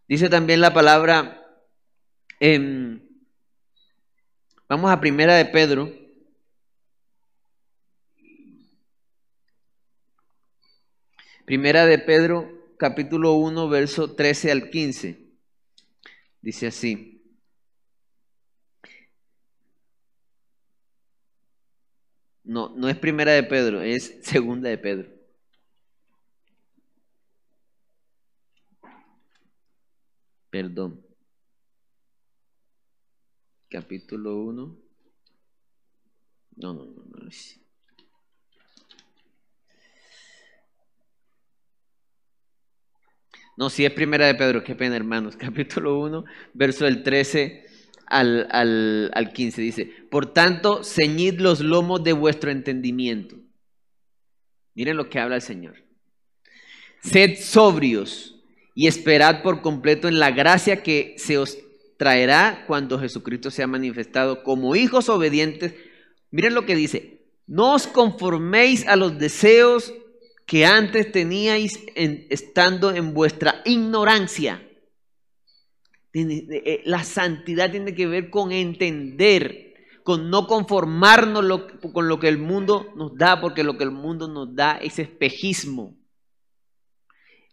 Dice 0.07 0.29
también 0.29 0.61
la 0.61 0.75
palabra, 0.75 1.43
vamos 4.69 4.91
a 4.91 4.99
primera 4.99 5.33
de 5.33 5.45
Pedro, 5.45 5.91
Primera 11.47 11.85
de 11.85 11.97
Pedro, 11.97 12.75
capítulo 12.77 13.35
1, 13.35 13.69
verso 13.69 14.13
13 14.13 14.51
al 14.51 14.69
15. 14.69 15.17
Dice 16.41 16.67
así. 16.67 17.23
No, 22.43 22.75
no 22.75 22.89
es 22.89 22.97
primera 22.99 23.31
de 23.31 23.43
Pedro, 23.43 23.81
es 23.81 24.19
segunda 24.23 24.67
de 24.67 24.77
Pedro. 24.77 25.09
Perdón. 30.49 31.01
Capítulo 33.69 34.35
1. 34.35 34.77
No, 36.57 36.73
no, 36.73 36.85
no, 36.85 37.05
no. 37.05 37.29
No, 43.57 43.71
si 43.71 43.83
es 43.83 43.91
primera 43.91 44.27
de 44.27 44.35
Pedro, 44.35 44.63
qué 44.63 44.75
pena, 44.75 44.95
hermanos. 44.95 45.35
Capítulo 45.37 45.99
1, 45.99 46.23
verso 46.53 46.85
del 46.85 47.01
13 47.03 47.65
al, 48.05 48.47
al, 48.51 49.11
al 49.13 49.33
15. 49.33 49.61
Dice, 49.61 49.91
por 50.11 50.31
tanto, 50.31 50.83
ceñid 50.83 51.39
los 51.39 51.59
lomos 51.59 52.03
de 52.03 52.13
vuestro 52.13 52.51
entendimiento. 52.51 53.35
Miren 54.75 54.95
lo 54.95 55.09
que 55.09 55.19
habla 55.19 55.35
el 55.35 55.41
Señor. 55.41 55.83
Sed 57.01 57.37
sobrios 57.39 58.35
y 58.75 58.85
esperad 58.85 59.41
por 59.41 59.61
completo 59.61 60.07
en 60.07 60.19
la 60.19 60.29
gracia 60.29 60.83
que 60.83 61.15
se 61.17 61.39
os 61.39 61.57
traerá 61.97 62.63
cuando 62.67 62.99
Jesucristo 62.99 63.49
sea 63.49 63.65
manifestado 63.65 64.43
como 64.43 64.75
hijos 64.75 65.09
obedientes. 65.09 65.73
Miren 66.29 66.53
lo 66.53 66.67
que 66.67 66.75
dice, 66.75 67.25
no 67.47 67.73
os 67.73 67.87
conforméis 67.87 68.87
a 68.87 68.95
los 68.95 69.17
deseos 69.17 69.93
que 70.47 70.65
antes 70.65 71.11
teníais 71.11 71.79
estando 71.95 72.89
en 72.89 73.13
vuestra 73.13 73.61
ignorancia 73.65 74.63
eh, 76.19 76.81
la 76.85 77.03
santidad 77.03 77.69
tiene 77.69 77.93
que 77.93 78.07
ver 78.07 78.29
con 78.29 78.51
entender, 78.51 79.75
con 80.03 80.29
no 80.31 80.47
conformarnos 80.47 81.45
con 81.93 82.07
lo 82.07 82.19
que 82.19 82.27
el 82.27 82.39
mundo 82.39 82.91
nos 82.95 83.15
da, 83.15 83.39
porque 83.39 83.63
lo 83.63 83.77
que 83.77 83.83
el 83.83 83.91
mundo 83.91 84.27
nos 84.27 84.55
da 84.55 84.77
es 84.77 84.97
espejismo. 84.97 85.95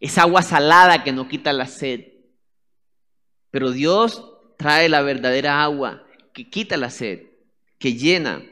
Es 0.01 0.17
agua 0.19 0.43
salada 0.43 1.05
que 1.05 1.13
no 1.13 1.29
quita 1.29 1.53
la 1.53 1.67
sed. 1.67 2.13
Pero 3.51 3.71
Dios 3.71 4.25
trae 4.57 4.89
la 4.89 5.03
verdadera 5.03 5.63
agua 5.63 6.07
que 6.33 6.49
quita 6.49 6.77
la 6.77 6.91
sed, 6.91 7.27
que 7.79 7.95
llena. 7.95 8.43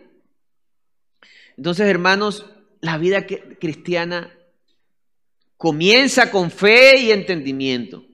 Entonces, 1.57 1.89
hermanos, 1.89 2.47
la 2.83 2.99
vida 2.99 3.27
cristiana 3.27 4.31
comienza 5.57 6.31
con 6.31 6.51
fe 6.51 7.01
y 7.01 7.11
entendimiento 7.11 8.05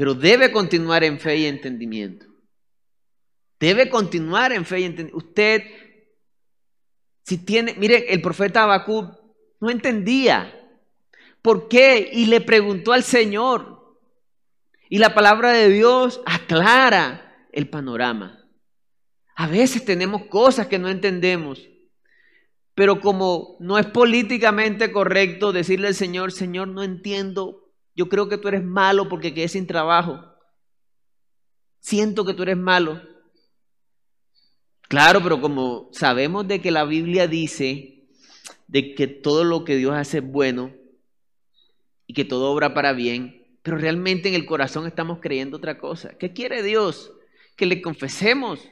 pero 0.00 0.14
debe 0.14 0.50
continuar 0.50 1.04
en 1.04 1.20
fe 1.20 1.36
y 1.36 1.44
entendimiento. 1.44 2.24
Debe 3.58 3.90
continuar 3.90 4.50
en 4.50 4.64
fe 4.64 4.80
y 4.80 4.84
entendimiento. 4.84 5.26
Usted, 5.26 5.62
si 7.22 7.36
tiene, 7.44 7.74
mire, 7.76 8.10
el 8.10 8.22
profeta 8.22 8.62
Habacuc 8.62 9.14
no 9.60 9.68
entendía 9.68 10.58
por 11.42 11.68
qué 11.68 12.08
y 12.14 12.24
le 12.24 12.40
preguntó 12.40 12.94
al 12.94 13.02
Señor. 13.02 13.98
Y 14.88 14.96
la 14.96 15.12
palabra 15.12 15.52
de 15.52 15.68
Dios 15.68 16.22
aclara 16.24 17.46
el 17.52 17.68
panorama. 17.68 18.42
A 19.36 19.48
veces 19.48 19.84
tenemos 19.84 20.28
cosas 20.28 20.66
que 20.66 20.78
no 20.78 20.88
entendemos, 20.88 21.68
pero 22.80 22.98
como 23.02 23.58
no 23.60 23.78
es 23.78 23.84
políticamente 23.84 24.90
correcto 24.90 25.52
decirle 25.52 25.88
al 25.88 25.94
Señor, 25.94 26.32
Señor, 26.32 26.68
no 26.68 26.82
entiendo 26.82 27.70
yo 27.94 28.08
creo 28.08 28.30
que 28.30 28.38
tú 28.38 28.48
eres 28.48 28.64
malo 28.64 29.06
porque 29.10 29.34
quedé 29.34 29.48
sin 29.48 29.66
trabajo. 29.66 30.24
Siento 31.80 32.24
que 32.24 32.32
tú 32.32 32.42
eres 32.44 32.56
malo. 32.56 33.02
Claro, 34.88 35.22
pero 35.22 35.42
como 35.42 35.90
sabemos 35.92 36.48
de 36.48 36.62
que 36.62 36.70
la 36.70 36.86
Biblia 36.86 37.28
dice 37.28 38.08
de 38.66 38.94
que 38.94 39.06
todo 39.06 39.44
lo 39.44 39.66
que 39.66 39.76
Dios 39.76 39.94
hace 39.94 40.20
es 40.20 40.24
bueno 40.24 40.72
y 42.06 42.14
que 42.14 42.24
todo 42.24 42.50
obra 42.50 42.72
para 42.72 42.94
bien, 42.94 43.58
pero 43.60 43.76
realmente 43.76 44.30
en 44.30 44.34
el 44.34 44.46
corazón 44.46 44.86
estamos 44.86 45.18
creyendo 45.20 45.58
otra 45.58 45.76
cosa. 45.76 46.16
¿Qué 46.16 46.32
quiere 46.32 46.62
Dios? 46.62 47.12
Que 47.58 47.66
le 47.66 47.82
confesemos, 47.82 48.66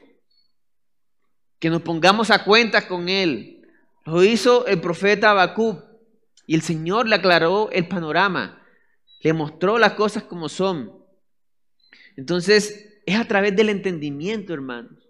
que 1.59 1.69
nos 1.69 1.83
pongamos 1.83 2.31
a 2.31 2.43
cuenta 2.43 2.87
con 2.87 3.07
Él. 3.07 3.57
Lo 4.05 4.23
hizo 4.23 4.65
el 4.65 4.81
profeta 4.81 5.31
Habacuc 5.31 5.83
y 6.45 6.55
el 6.55 6.61
Señor 6.61 7.07
le 7.07 7.15
aclaró 7.15 7.69
el 7.71 7.87
panorama. 7.87 8.65
Le 9.21 9.33
mostró 9.33 9.77
las 9.77 9.93
cosas 9.93 10.23
como 10.23 10.49
son. 10.49 10.99
Entonces, 12.15 13.01
es 13.05 13.15
a 13.15 13.27
través 13.27 13.55
del 13.55 13.69
entendimiento, 13.69 14.53
hermanos. 14.53 15.09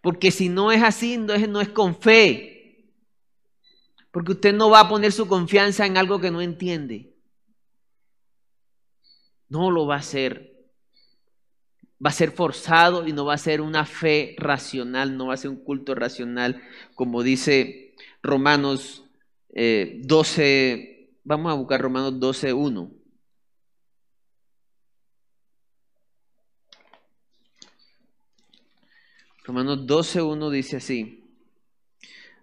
Porque 0.00 0.30
si 0.30 0.48
no 0.48 0.70
es 0.70 0.82
así, 0.82 1.16
no 1.16 1.32
es, 1.32 1.48
no 1.48 1.60
es 1.60 1.70
con 1.70 1.98
fe. 1.98 2.90
Porque 4.10 4.32
usted 4.32 4.54
no 4.54 4.70
va 4.70 4.80
a 4.80 4.88
poner 4.88 5.12
su 5.12 5.26
confianza 5.26 5.86
en 5.86 5.96
algo 5.96 6.20
que 6.20 6.30
no 6.30 6.40
entiende. 6.40 7.14
No 9.48 9.70
lo 9.70 9.86
va 9.86 9.96
a 9.96 9.98
hacer. 9.98 10.54
Va 12.04 12.10
a 12.10 12.12
ser 12.12 12.30
forzado 12.32 13.08
y 13.08 13.12
no 13.12 13.24
va 13.24 13.34
a 13.34 13.38
ser 13.38 13.60
una 13.60 13.86
fe 13.86 14.36
racional, 14.38 15.16
no 15.16 15.28
va 15.28 15.34
a 15.34 15.38
ser 15.38 15.50
un 15.50 15.64
culto 15.64 15.94
racional, 15.94 16.62
como 16.94 17.22
dice 17.22 17.83
Romanos 18.24 19.04
12. 19.50 20.72
Eh, 20.72 21.18
vamos 21.22 21.52
a 21.52 21.54
buscar 21.54 21.80
Romanos 21.80 22.18
12, 22.18 22.54
1. 22.54 22.90
Romanos 29.44 29.80
12.1 29.86 30.50
dice 30.50 30.76
así. 30.78 31.22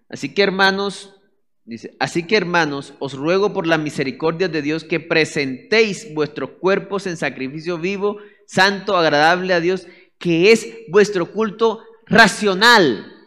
Así 0.08 0.32
que 0.32 0.42
hermanos, 0.42 1.16
dice, 1.64 1.96
así 1.98 2.28
que 2.28 2.36
hermanos, 2.36 2.94
os 3.00 3.14
ruego 3.14 3.52
por 3.52 3.66
la 3.66 3.76
misericordia 3.76 4.48
de 4.48 4.62
Dios 4.62 4.84
que 4.84 5.00
presentéis 5.00 6.14
vuestros 6.14 6.50
cuerpos 6.60 7.08
en 7.08 7.16
sacrificio 7.16 7.76
vivo, 7.76 8.18
santo, 8.46 8.96
agradable 8.96 9.52
a 9.52 9.60
Dios, 9.60 9.88
que 10.18 10.52
es 10.52 10.68
vuestro 10.88 11.32
culto 11.32 11.82
racional. 12.06 13.21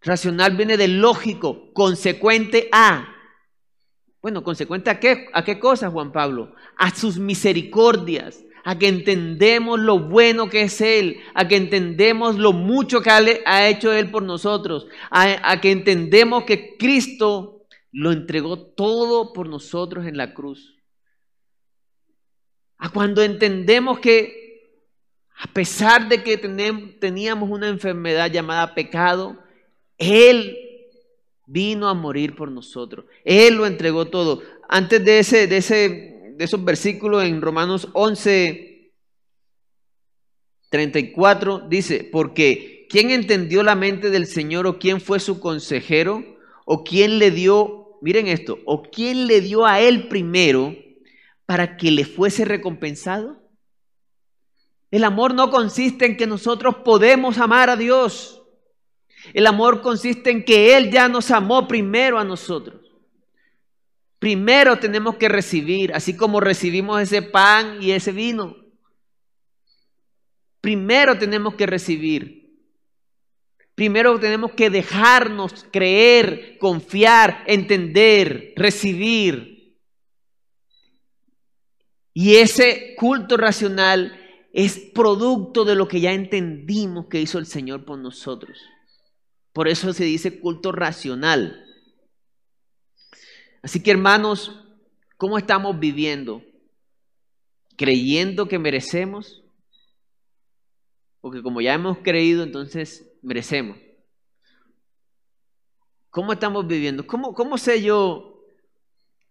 Racional 0.00 0.56
viene 0.56 0.76
de 0.76 0.88
lógico, 0.88 1.72
consecuente 1.72 2.68
a. 2.72 3.14
Bueno, 4.22 4.42
consecuente 4.42 4.90
a 4.90 5.00
qué? 5.00 5.28
¿A 5.32 5.44
qué 5.44 5.58
cosa, 5.58 5.90
Juan 5.90 6.12
Pablo? 6.12 6.54
A 6.76 6.94
sus 6.94 7.18
misericordias 7.18 8.44
a 8.68 8.78
que 8.78 8.88
entendemos 8.88 9.80
lo 9.80 9.98
bueno 9.98 10.50
que 10.50 10.60
es 10.60 10.82
Él, 10.82 11.20
a 11.32 11.48
que 11.48 11.56
entendemos 11.56 12.36
lo 12.36 12.52
mucho 12.52 13.00
que 13.00 13.08
ha 13.10 13.66
hecho 13.66 13.94
Él 13.94 14.10
por 14.10 14.22
nosotros, 14.22 14.86
a, 15.10 15.58
que 15.62 15.70
entendemos 15.70 16.44
que 16.44 16.76
Cristo 16.76 17.64
lo 17.92 18.12
entregó 18.12 18.58
todo 18.58 19.32
por 19.32 19.48
nosotros 19.48 20.04
en 20.04 20.18
la 20.18 20.34
cruz. 20.34 20.76
A 22.76 22.90
cuando 22.90 23.22
entendemos 23.22 24.00
que 24.00 24.36
a 25.40 25.46
pesar 25.46 26.06
de 26.10 26.22
que 26.22 26.36
teníamos 26.36 27.48
una 27.48 27.68
enfermedad 27.68 28.30
llamada 28.30 28.74
pecado, 28.74 29.42
Él 29.98 30.56
vino 31.46 31.88
a 31.88 31.94
morir 31.94 32.34
por 32.34 32.50
nosotros. 32.50 33.04
Él 33.24 33.56
lo 33.56 33.66
entregó 33.66 34.06
todo. 34.06 34.42
Antes 34.68 35.04
de 35.04 35.18
ese, 35.18 35.46
de 35.46 35.56
ese 35.58 36.18
de 36.38 36.44
esos 36.44 36.64
versículos 36.64 37.24
en 37.24 37.42
Romanos 37.42 37.88
11, 37.94 38.92
34, 40.70 41.66
dice, 41.68 42.08
porque 42.12 42.86
¿quién 42.88 43.10
entendió 43.10 43.64
la 43.64 43.74
mente 43.74 44.08
del 44.08 44.26
Señor 44.26 44.68
o 44.68 44.78
quién 44.78 45.00
fue 45.00 45.18
su 45.18 45.40
consejero 45.40 46.24
o 46.64 46.84
quién 46.84 47.18
le 47.18 47.32
dio, 47.32 47.98
miren 48.02 48.28
esto, 48.28 48.60
o 48.66 48.82
quién 48.82 49.26
le 49.26 49.40
dio 49.40 49.66
a 49.66 49.80
él 49.80 50.06
primero 50.06 50.76
para 51.44 51.76
que 51.76 51.90
le 51.90 52.04
fuese 52.04 52.44
recompensado? 52.44 53.42
El 54.92 55.02
amor 55.02 55.34
no 55.34 55.50
consiste 55.50 56.06
en 56.06 56.16
que 56.16 56.28
nosotros 56.28 56.76
podemos 56.84 57.38
amar 57.38 57.68
a 57.68 57.76
Dios. 57.76 58.44
El 59.34 59.46
amor 59.46 59.82
consiste 59.82 60.30
en 60.30 60.44
que 60.44 60.76
Él 60.76 60.90
ya 60.90 61.08
nos 61.08 61.30
amó 61.30 61.66
primero 61.68 62.18
a 62.18 62.24
nosotros. 62.24 62.80
Primero 64.18 64.78
tenemos 64.78 65.16
que 65.16 65.28
recibir, 65.28 65.94
así 65.94 66.16
como 66.16 66.40
recibimos 66.40 67.00
ese 67.00 67.22
pan 67.22 67.78
y 67.80 67.92
ese 67.92 68.12
vino. 68.12 68.56
Primero 70.60 71.18
tenemos 71.18 71.54
que 71.54 71.66
recibir. 71.66 72.38
Primero 73.74 74.18
tenemos 74.18 74.52
que 74.52 74.70
dejarnos 74.70 75.66
creer, 75.70 76.58
confiar, 76.58 77.44
entender, 77.46 78.54
recibir. 78.56 79.76
Y 82.12 82.36
ese 82.36 82.96
culto 82.96 83.36
racional 83.36 84.18
es 84.52 84.78
producto 84.92 85.64
de 85.64 85.76
lo 85.76 85.86
que 85.86 86.00
ya 86.00 86.12
entendimos 86.12 87.06
que 87.06 87.20
hizo 87.20 87.38
el 87.38 87.46
Señor 87.46 87.84
por 87.84 88.00
nosotros. 88.00 88.58
Por 89.58 89.66
eso 89.66 89.92
se 89.92 90.04
dice 90.04 90.38
culto 90.38 90.70
racional. 90.70 91.66
Así 93.60 93.82
que 93.82 93.90
hermanos, 93.90 94.52
¿Cómo 95.16 95.36
estamos 95.36 95.80
viviendo? 95.80 96.44
¿Creyendo 97.76 98.46
que 98.46 98.60
merecemos? 98.60 99.42
Porque 101.20 101.42
como 101.42 101.60
ya 101.60 101.74
hemos 101.74 101.98
creído, 101.98 102.44
entonces 102.44 103.10
merecemos. 103.20 103.76
¿Cómo 106.10 106.32
estamos 106.32 106.64
viviendo? 106.68 107.04
¿Cómo, 107.04 107.34
cómo 107.34 107.58
sé 107.58 107.82
yo 107.82 108.44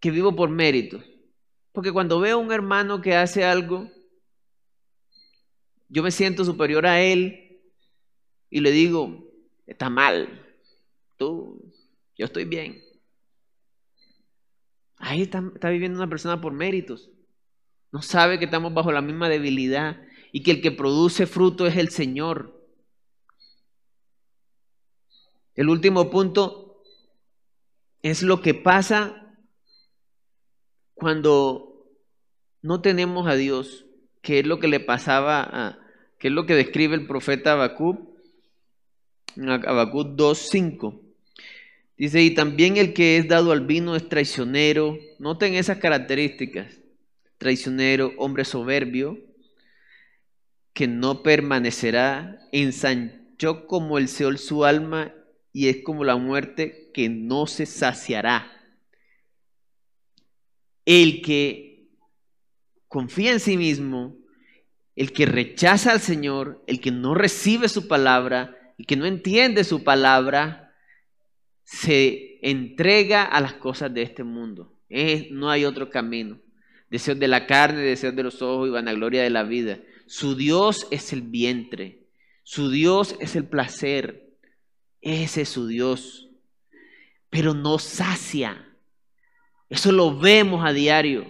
que 0.02 0.12
vivo 0.12 0.36
por 0.36 0.50
mérito? 0.50 1.02
Porque 1.72 1.94
cuando 1.94 2.20
veo 2.20 2.36
a 2.36 2.42
un 2.42 2.52
hermano 2.52 3.00
que 3.00 3.16
hace 3.16 3.46
algo, 3.46 3.90
yo 5.88 6.04
me 6.04 6.12
siento 6.12 6.44
superior 6.44 6.86
a 6.86 7.00
él 7.00 7.62
y 8.50 8.60
le 8.60 8.72
digo, 8.72 9.27
está 9.68 9.90
mal, 9.90 10.46
tú, 11.18 11.72
yo 12.18 12.26
estoy 12.26 12.46
bien. 12.46 12.82
Ahí 14.98 15.22
está, 15.22 15.42
viviendo 15.70 16.00
una 16.00 16.10
persona 16.10 16.42
por 16.42 16.54
méritos. 16.54 17.12
No 17.92 18.02
sabe 18.02 18.40
que 18.40 18.46
estamos 18.46 18.74
bajo 18.74 18.92
la 18.92 19.02
misma 19.02 19.30
debilidad 19.30 20.02
y 20.32 20.42
que 20.42 20.52
el 20.52 20.62
que 20.62 20.72
produce 20.72 21.28
fruto 21.28 21.68
es 21.68 21.78
el 21.78 21.90
Señor. 21.90 22.54
El 25.54 25.70
último 25.70 26.10
punto 26.10 26.82
es 28.02 28.24
lo 28.24 28.42
que 28.42 28.54
pasa 28.54 29.36
cuando 30.94 31.86
no 32.62 32.82
tenemos 32.82 33.28
a 33.28 33.36
Dios, 33.36 33.86
que 34.22 34.40
es 34.40 34.48
lo 34.48 34.60
que 34.60 34.68
le 34.68 34.80
pasaba 34.80 35.42
a, 35.42 35.80
que 36.20 36.28
es 36.30 36.34
lo 36.34 36.46
que 36.46 36.56
describe 36.56 36.96
el 36.96 37.08
profeta 37.08 37.54
Habacuc, 37.54 38.17
Habacuc 39.38 40.16
2.5. 40.16 41.00
Dice, 41.98 42.22
y 42.22 42.34
también 42.34 42.78
el 42.78 42.94
que 42.94 43.18
es 43.18 43.28
dado 43.28 43.52
al 43.52 43.66
vino 43.66 43.96
es 43.96 44.08
traicionero. 44.08 44.98
Noten 45.20 45.56
esas 45.56 45.78
características. 45.78 46.80
Traicionero, 47.38 48.14
hombre 48.18 48.46
soberbio, 48.46 49.20
que 50.74 50.88
no 50.88 51.24
permanecerá, 51.24 52.40
ensanchó 52.52 53.68
como 53.68 53.98
el 53.98 54.08
Seol 54.08 54.38
su 54.38 54.66
alma 54.66 55.14
y 55.54 55.68
es 55.68 55.78
como 55.84 56.04
la 56.04 56.16
muerte 56.18 56.90
que 56.94 57.10
no 57.10 57.48
se 57.48 57.66
saciará. 57.66 58.52
El 60.86 61.22
que 61.22 61.90
confía 62.88 63.34
en 63.34 63.40
sí 63.40 63.58
mismo, 63.58 64.16
el 64.96 65.12
que 65.12 65.26
rechaza 65.26 65.92
al 65.92 66.00
Señor, 66.00 66.64
el 66.66 66.80
que 66.80 66.92
no 66.92 67.14
recibe 67.14 67.70
su 67.70 67.88
palabra, 67.88 68.57
el 68.78 68.86
que 68.86 68.96
no 68.96 69.06
entiende 69.06 69.64
su 69.64 69.84
palabra, 69.84 70.76
se 71.64 72.40
entrega 72.42 73.24
a 73.24 73.42
las 73.42 73.54
cosas 73.54 73.94
de 73.94 74.04
este 74.04 74.24
mundo. 74.24 74.74
no 75.32 75.50
hay 75.50 75.66
otro 75.66 75.90
camino. 75.90 76.40
Deseos 76.90 77.20
de 77.20 77.28
la 77.28 77.48
carne, 77.48 77.82
deseos 77.82 78.16
de 78.16 78.24
los 78.24 78.42
ojos 78.42 78.68
y 78.68 78.72
vanagloria 78.72 79.24
de 79.24 79.30
la 79.30 79.44
vida. 79.44 79.80
Su 80.06 80.36
Dios 80.36 80.88
es 80.92 81.12
el 81.12 81.22
vientre. 81.22 82.08
Su 82.44 82.70
Dios 82.70 83.16
es 83.20 83.36
el 83.36 83.46
placer. 83.46 84.30
Ese 85.02 85.42
es 85.42 85.50
su 85.50 85.68
Dios. 85.68 86.30
Pero 87.30 87.54
no 87.54 87.80
sacia. 87.80 88.74
Eso 89.70 89.92
lo 89.92 90.18
vemos 90.18 90.66
a 90.66 90.72
diario. 90.72 91.26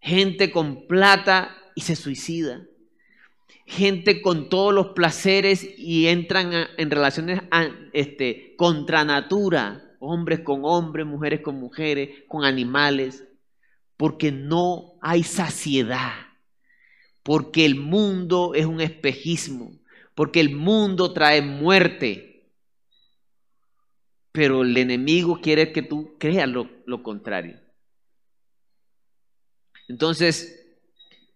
Gente 0.00 0.50
con 0.50 0.86
plata 0.86 1.54
y 1.74 1.82
se 1.82 1.96
suicida 1.96 2.66
gente 3.66 4.22
con 4.22 4.48
todos 4.48 4.72
los 4.72 4.88
placeres 4.88 5.68
y 5.76 6.06
entran 6.06 6.52
en 6.76 6.90
relaciones 6.90 7.42
este, 7.92 8.54
contra 8.56 9.04
natura, 9.04 9.96
hombres 9.98 10.40
con 10.40 10.60
hombres, 10.64 11.04
mujeres 11.04 11.40
con 11.40 11.56
mujeres, 11.56 12.22
con 12.28 12.44
animales, 12.44 13.26
porque 13.96 14.30
no 14.30 14.94
hay 15.02 15.24
saciedad, 15.24 16.12
porque 17.24 17.66
el 17.66 17.74
mundo 17.74 18.54
es 18.54 18.66
un 18.66 18.80
espejismo, 18.80 19.72
porque 20.14 20.38
el 20.38 20.54
mundo 20.54 21.12
trae 21.12 21.42
muerte, 21.42 22.52
pero 24.30 24.62
el 24.62 24.76
enemigo 24.76 25.40
quiere 25.40 25.72
que 25.72 25.82
tú 25.82 26.16
creas 26.18 26.48
lo, 26.48 26.70
lo 26.86 27.02
contrario. 27.02 27.58
Entonces, 29.88 30.78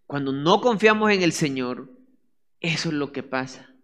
cuando 0.06 0.32
no 0.32 0.60
confiamos 0.60 1.10
en 1.10 1.22
el 1.22 1.32
Señor, 1.32 1.99
eso 2.60 2.90
es 2.90 2.94
lo 2.94 3.12
que 3.12 3.22
pasa. 3.22 3.74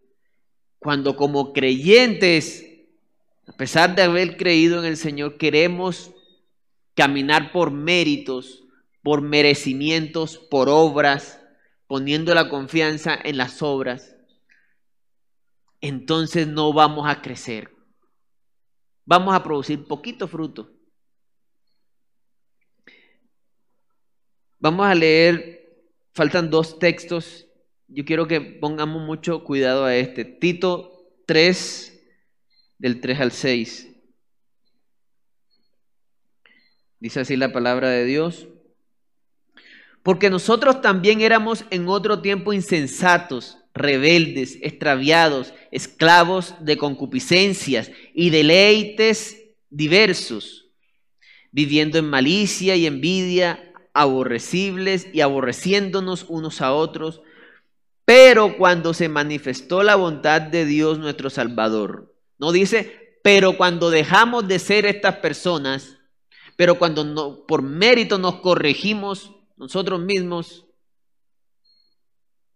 Cuando 0.78 1.16
como 1.16 1.52
creyentes, 1.52 2.64
a 3.46 3.52
pesar 3.52 3.94
de 3.94 4.02
haber 4.02 4.36
creído 4.36 4.78
en 4.78 4.84
el 4.84 4.96
Señor, 4.96 5.38
queremos 5.38 6.12
caminar 6.94 7.52
por 7.52 7.70
méritos, 7.70 8.64
por 9.02 9.22
merecimientos, 9.22 10.38
por 10.38 10.68
obras, 10.68 11.40
poniendo 11.86 12.34
la 12.34 12.48
confianza 12.48 13.18
en 13.22 13.36
las 13.36 13.62
obras, 13.62 14.16
entonces 15.80 16.46
no 16.46 16.72
vamos 16.72 17.08
a 17.08 17.22
crecer. 17.22 17.70
Vamos 19.04 19.34
a 19.34 19.42
producir 19.42 19.86
poquito 19.86 20.26
fruto. 20.26 20.72
Vamos 24.58 24.86
a 24.86 24.94
leer, 24.94 25.84
faltan 26.12 26.50
dos 26.50 26.78
textos 26.78 27.45
yo 27.88 28.04
quiero 28.04 28.26
que 28.26 28.40
pongamos 28.40 29.02
mucho 29.02 29.44
cuidado 29.44 29.84
a 29.84 29.96
este. 29.96 30.24
Tito 30.24 30.92
3, 31.26 32.00
del 32.78 33.00
3 33.00 33.20
al 33.20 33.32
6. 33.32 33.88
Dice 36.98 37.20
así 37.20 37.36
la 37.36 37.52
palabra 37.52 37.90
de 37.90 38.04
Dios. 38.04 38.48
Porque 40.02 40.30
nosotros 40.30 40.80
también 40.82 41.20
éramos 41.20 41.64
en 41.70 41.88
otro 41.88 42.20
tiempo 42.22 42.52
insensatos, 42.52 43.58
rebeldes, 43.74 44.58
extraviados, 44.62 45.52
esclavos 45.70 46.54
de 46.60 46.76
concupiscencias 46.76 47.90
y 48.14 48.30
deleites 48.30 49.36
diversos, 49.68 50.70
viviendo 51.50 51.98
en 51.98 52.08
malicia 52.08 52.76
y 52.76 52.86
envidia, 52.86 53.72
aborrecibles 53.94 55.08
y 55.12 55.22
aborreciéndonos 55.22 56.26
unos 56.28 56.60
a 56.60 56.72
otros 56.72 57.20
pero 58.06 58.56
cuando 58.56 58.94
se 58.94 59.08
manifestó 59.08 59.82
la 59.82 59.96
bondad 59.96 60.40
de 60.40 60.64
Dios 60.64 61.00
nuestro 61.00 61.28
Salvador, 61.28 62.14
no 62.38 62.52
dice, 62.52 63.18
pero 63.24 63.56
cuando 63.56 63.90
dejamos 63.90 64.46
de 64.46 64.60
ser 64.60 64.86
estas 64.86 65.16
personas, 65.16 65.98
pero 66.54 66.78
cuando 66.78 67.02
no, 67.02 67.44
por 67.46 67.62
mérito 67.62 68.16
nos 68.16 68.36
corregimos 68.36 69.32
nosotros 69.56 70.00
mismos, 70.00 70.66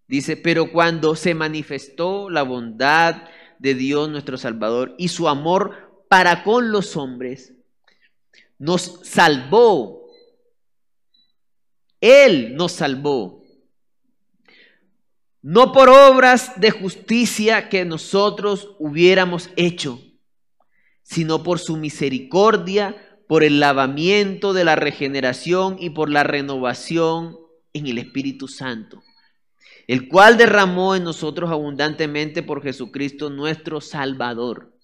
dice, 0.07 0.37
pero 0.37 0.71
cuando 0.71 1.17
se 1.17 1.35
manifestó 1.35 2.31
la 2.31 2.45
bondad 2.45 3.25
de 3.59 3.75
Dios 3.75 4.09
nuestro 4.09 4.39
Salvador 4.39 4.95
y 4.99 5.09
su 5.09 5.29
amor 5.29 6.05
para 6.09 6.45
con 6.45 6.71
los 6.71 6.97
hombres, 6.97 7.55
nos 8.57 9.01
salvó. 9.03 10.09
Él 12.01 12.55
nos 12.55 12.71
salvó 12.71 13.40
no 15.43 15.73
por 15.73 15.89
obras 15.89 16.61
de 16.61 16.71
justicia 16.71 17.69
que 17.69 17.85
nosotros 17.85 18.77
hubiéramos 18.79 19.51
hecho, 19.57 20.01
sino 21.03 21.43
por 21.43 21.59
su 21.59 21.77
misericordia, 21.77 22.97
por 23.27 23.45
el 23.45 23.61
lavamiento 23.61 24.53
de 24.53 24.65
la 24.65 24.77
regeneración 24.77 25.77
y 25.79 25.91
por 25.91 26.11
la 26.11 26.25
renovación 26.25 27.39
en 27.73 27.87
el 27.87 27.99
Espíritu 27.99 28.49
Santo, 28.49 29.03
el 29.87 30.09
cual 30.09 30.37
derramó 30.37 30.95
en 30.95 31.05
nosotros 31.05 31.51
abundantemente 31.51 32.43
por 32.43 32.63
Jesucristo 32.63 33.31
nuestro 33.31 33.81
Salvador. 33.81 34.77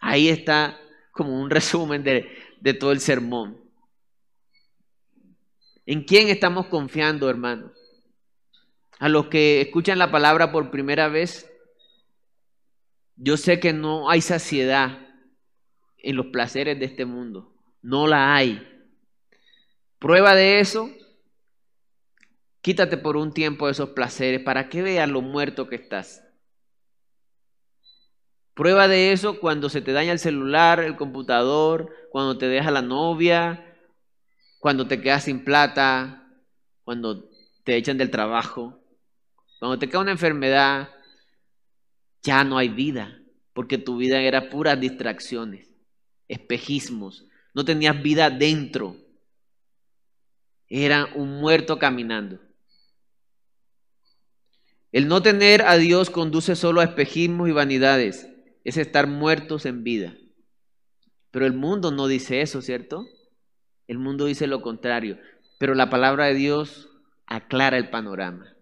Ahí 0.00 0.28
está 0.28 0.78
como 1.12 1.40
un 1.40 1.50
resumen 1.50 2.04
de, 2.04 2.74
todo 2.74 2.92
el 2.92 3.00
sermón. 3.00 3.60
¿En 5.86 6.04
quién 6.04 6.28
estamos 6.28 6.66
confiando, 6.66 7.28
hermanos? 7.28 7.72
A 8.98 9.08
los 9.08 9.26
que 9.26 9.60
escuchan 9.60 9.98
la 9.98 10.10
palabra 10.10 10.52
por 10.52 10.70
primera 10.70 11.08
vez, 11.08 11.50
yo 13.16 13.36
sé 13.36 13.60
que 13.60 13.72
no 13.72 14.10
hay 14.10 14.20
saciedad 14.20 14.98
en 15.98 16.16
los 16.16 16.26
placeres 16.26 16.78
de 16.78 16.86
este 16.86 17.04
mundo. 17.04 17.54
No 17.82 18.06
la 18.06 18.34
hay. 18.34 18.66
Prueba 19.98 20.34
de 20.34 20.60
eso, 20.60 20.90
quítate 22.60 22.96
por 22.96 23.16
un 23.16 23.32
tiempo 23.32 23.68
esos 23.68 23.90
placeres 23.90 24.42
para 24.42 24.68
que 24.68 24.82
veas 24.82 25.08
lo 25.08 25.22
muerto 25.22 25.68
que 25.68 25.76
estás. 25.76 26.22
Prueba 28.54 28.86
de 28.86 29.12
eso 29.12 29.40
cuando 29.40 29.68
se 29.68 29.80
te 29.80 29.92
daña 29.92 30.12
el 30.12 30.18
celular, 30.18 30.80
el 30.80 30.96
computador, 30.96 31.90
cuando 32.10 32.38
te 32.38 32.46
deja 32.46 32.70
la 32.70 32.82
novia, 32.82 33.76
cuando 34.60 34.86
te 34.86 35.00
quedas 35.00 35.24
sin 35.24 35.44
plata, 35.44 36.28
cuando 36.84 37.28
te 37.64 37.76
echan 37.76 37.98
del 37.98 38.10
trabajo. 38.10 38.83
Cuando 39.64 39.78
te 39.78 39.88
cae 39.88 40.02
una 40.02 40.10
enfermedad, 40.10 40.90
ya 42.22 42.44
no 42.44 42.58
hay 42.58 42.68
vida, 42.68 43.18
porque 43.54 43.78
tu 43.78 43.96
vida 43.96 44.20
era 44.20 44.50
puras 44.50 44.78
distracciones, 44.78 45.72
espejismos, 46.28 47.24
no 47.54 47.64
tenías 47.64 48.02
vida 48.02 48.28
dentro. 48.28 48.98
Era 50.68 51.08
un 51.14 51.40
muerto 51.40 51.78
caminando. 51.78 52.40
El 54.92 55.08
no 55.08 55.22
tener 55.22 55.62
a 55.62 55.78
Dios 55.78 56.10
conduce 56.10 56.56
solo 56.56 56.82
a 56.82 56.84
espejismos 56.84 57.48
y 57.48 57.52
vanidades. 57.52 58.28
Es 58.64 58.76
estar 58.76 59.06
muertos 59.06 59.64
en 59.64 59.82
vida. 59.82 60.14
Pero 61.30 61.46
el 61.46 61.54
mundo 61.54 61.90
no 61.90 62.06
dice 62.06 62.42
eso, 62.42 62.60
¿cierto? 62.60 63.06
El 63.88 63.96
mundo 63.96 64.26
dice 64.26 64.46
lo 64.46 64.60
contrario. 64.60 65.18
Pero 65.58 65.74
la 65.74 65.88
palabra 65.88 66.26
de 66.26 66.34
Dios 66.34 66.90
aclara 67.24 67.78
el 67.78 67.88
panorama. 67.88 68.53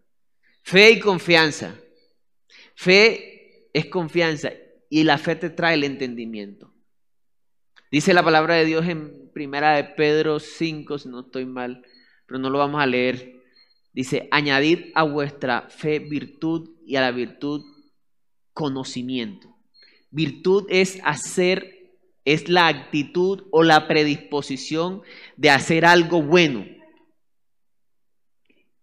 Fe 0.62 0.92
y 0.92 1.00
confianza. 1.00 1.78
Fe 2.74 3.68
es 3.72 3.86
confianza 3.86 4.52
y 4.88 5.04
la 5.04 5.18
fe 5.18 5.36
te 5.36 5.50
trae 5.50 5.74
el 5.74 5.84
entendimiento. 5.84 6.72
Dice 7.90 8.14
la 8.14 8.22
palabra 8.22 8.54
de 8.54 8.64
Dios 8.64 8.86
en 8.86 9.30
primera 9.32 9.76
de 9.76 9.84
Pedro 9.84 10.40
5, 10.40 10.98
si 10.98 11.08
no 11.08 11.20
estoy 11.20 11.44
mal, 11.44 11.84
pero 12.26 12.38
no 12.38 12.48
lo 12.48 12.58
vamos 12.58 12.80
a 12.80 12.86
leer. 12.86 13.42
Dice, 13.92 14.28
añadid 14.30 14.86
a 14.94 15.02
vuestra 15.02 15.68
fe 15.68 15.98
virtud 15.98 16.70
y 16.86 16.96
a 16.96 17.02
la 17.02 17.10
virtud 17.10 17.62
conocimiento. 18.54 19.54
Virtud 20.10 20.66
es 20.68 21.00
hacer, 21.04 21.96
es 22.24 22.48
la 22.48 22.68
actitud 22.68 23.44
o 23.50 23.62
la 23.62 23.88
predisposición 23.88 25.02
de 25.36 25.50
hacer 25.50 25.84
algo 25.84 26.22
bueno. 26.22 26.64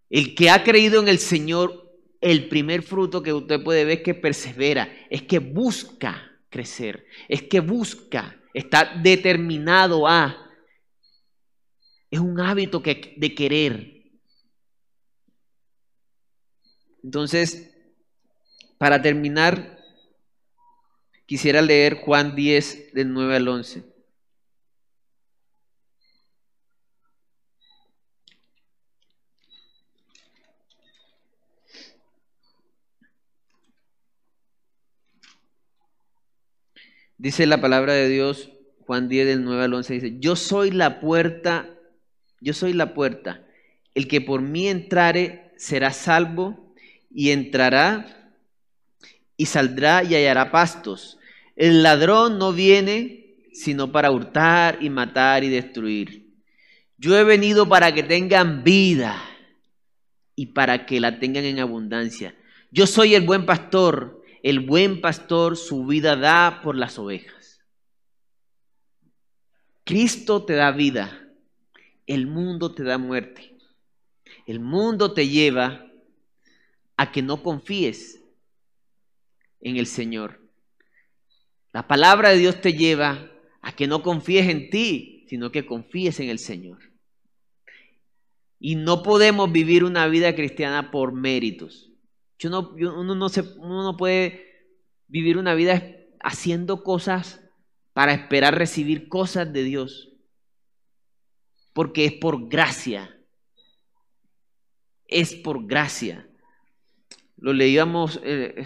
El 0.09 0.35
que 0.35 0.49
ha 0.49 0.63
creído 0.63 1.01
en 1.01 1.07
el 1.07 1.19
Señor, 1.19 1.97
el 2.21 2.49
primer 2.49 2.81
fruto 2.81 3.21
que 3.21 3.33
usted 3.33 3.63
puede 3.63 3.85
ver 3.85 3.99
es 3.99 4.03
que 4.03 4.13
persevera, 4.15 4.91
es 5.09 5.21
que 5.23 5.39
busca 5.39 6.39
crecer, 6.49 7.05
es 7.27 7.43
que 7.43 7.59
busca, 7.59 8.39
está 8.53 8.95
determinado 9.01 10.07
a. 10.07 10.49
Es 12.09 12.19
un 12.19 12.39
hábito 12.39 12.81
que, 12.81 13.13
de 13.17 13.35
querer. 13.35 13.99
Entonces, 17.03 17.71
para 18.79 19.01
terminar, 19.01 19.79
quisiera 21.27 21.61
leer 21.61 21.95
Juan 21.95 22.35
10 22.35 22.93
del 22.93 23.13
9 23.13 23.35
al 23.35 23.47
11. 23.47 23.88
Dice 37.19 37.45
la 37.45 37.59
palabra 37.59 37.91
de 37.91 38.07
Dios, 38.07 38.49
Juan 38.87 39.09
10 39.09 39.27
del 39.27 39.43
9 39.43 39.65
al 39.65 39.73
11, 39.73 39.93
dice, 39.93 40.15
yo 40.19 40.37
soy 40.37 40.71
la 40.71 41.01
puerta, 41.01 41.69
yo 42.39 42.53
soy 42.53 42.71
la 42.71 42.93
puerta. 42.93 43.45
El 43.93 44.07
que 44.07 44.21
por 44.21 44.41
mí 44.41 44.69
entrare 44.69 45.51
será 45.57 45.91
salvo 45.91 46.73
y 47.13 47.31
entrará 47.31 48.33
y 49.35 49.47
saldrá 49.47 50.01
y 50.01 50.15
hallará 50.15 50.49
pastos. 50.49 51.19
El 51.57 51.83
ladrón 51.83 52.39
no 52.39 52.53
viene 52.53 53.35
sino 53.51 53.91
para 53.91 54.11
hurtar 54.11 54.77
y 54.79 54.89
matar 54.89 55.43
y 55.43 55.49
destruir. 55.49 56.25
Yo 56.97 57.17
he 57.17 57.25
venido 57.25 57.67
para 57.67 57.93
que 57.93 58.03
tengan 58.03 58.63
vida 58.63 59.21
y 60.37 60.47
para 60.47 60.85
que 60.85 61.01
la 61.01 61.19
tengan 61.19 61.43
en 61.43 61.59
abundancia. 61.59 62.33
Yo 62.71 62.87
soy 62.87 63.13
el 63.13 63.25
buen 63.25 63.45
pastor 63.45 64.18
el 64.43 64.59
buen 64.61 65.01
pastor 65.01 65.57
su 65.57 65.85
vida 65.85 66.15
da 66.15 66.61
por 66.63 66.75
las 66.75 66.97
ovejas. 66.97 67.61
Cristo 69.83 70.45
te 70.45 70.53
da 70.53 70.71
vida, 70.71 71.27
el 72.07 72.27
mundo 72.27 72.73
te 72.73 72.83
da 72.83 72.97
muerte. 72.97 73.57
El 74.45 74.59
mundo 74.59 75.13
te 75.13 75.27
lleva 75.27 75.85
a 76.95 77.11
que 77.11 77.21
no 77.21 77.43
confíes 77.43 78.23
en 79.61 79.77
el 79.77 79.87
Señor. 79.87 80.39
La 81.71 81.87
palabra 81.87 82.29
de 82.29 82.37
Dios 82.37 82.61
te 82.61 82.73
lleva 82.73 83.31
a 83.61 83.75
que 83.75 83.87
no 83.87 84.01
confíes 84.01 84.47
en 84.47 84.69
ti, 84.69 85.25
sino 85.27 85.51
que 85.51 85.65
confíes 85.65 86.19
en 86.19 86.29
el 86.29 86.39
Señor. 86.39 86.79
Y 88.59 88.75
no 88.75 89.03
podemos 89.03 89.51
vivir 89.51 89.83
una 89.83 90.07
vida 90.07 90.35
cristiana 90.35 90.91
por 90.91 91.13
méritos 91.13 91.88
no, 92.47 92.69
uno, 92.69 93.15
no 93.15 93.27
se, 93.27 93.41
uno 93.41 93.83
no 93.83 93.97
puede 93.97 94.45
vivir 95.07 95.37
una 95.37 95.55
vida 95.55 95.83
haciendo 96.21 96.83
cosas 96.83 97.41
para 97.91 98.13
esperar 98.13 98.57
recibir 98.57 99.09
cosas 99.09 99.51
de 99.51 99.63
Dios. 99.63 100.13
Porque 101.73 102.05
es 102.05 102.13
por 102.13 102.47
gracia. 102.47 103.19
Es 105.05 105.35
por 105.35 105.65
gracia. 105.67 106.29
Lo 107.35 107.51
leíamos, 107.51 108.21
eh, 108.23 108.65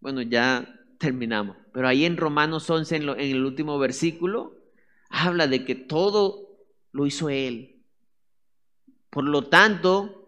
bueno, 0.00 0.20
ya 0.20 0.68
terminamos. 0.98 1.56
Pero 1.72 1.88
ahí 1.88 2.04
en 2.04 2.16
Romanos 2.18 2.68
11, 2.68 2.96
en, 2.96 3.08
en 3.08 3.20
el 3.20 3.44
último 3.44 3.78
versículo, 3.78 4.56
habla 5.08 5.46
de 5.46 5.64
que 5.64 5.74
todo 5.74 6.58
lo 6.92 7.06
hizo 7.06 7.30
Él. 7.30 7.82
Por 9.08 9.24
lo 9.24 9.48
tanto, 9.48 10.25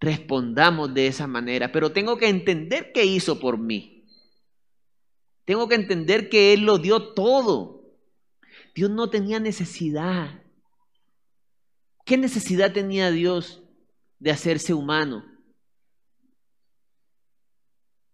respondamos 0.00 0.92
de 0.92 1.06
esa 1.06 1.26
manera, 1.26 1.72
pero 1.72 1.92
tengo 1.92 2.16
que 2.16 2.28
entender 2.28 2.92
qué 2.92 3.04
hizo 3.04 3.40
por 3.40 3.58
mí. 3.58 4.04
Tengo 5.44 5.68
que 5.68 5.76
entender 5.76 6.28
que 6.28 6.52
Él 6.52 6.62
lo 6.62 6.78
dio 6.78 7.14
todo. 7.14 7.84
Dios 8.74 8.90
no 8.90 9.08
tenía 9.08 9.40
necesidad. 9.40 10.42
¿Qué 12.04 12.16
necesidad 12.16 12.72
tenía 12.72 13.10
Dios 13.10 13.62
de 14.18 14.30
hacerse 14.32 14.74
humano? 14.74 15.24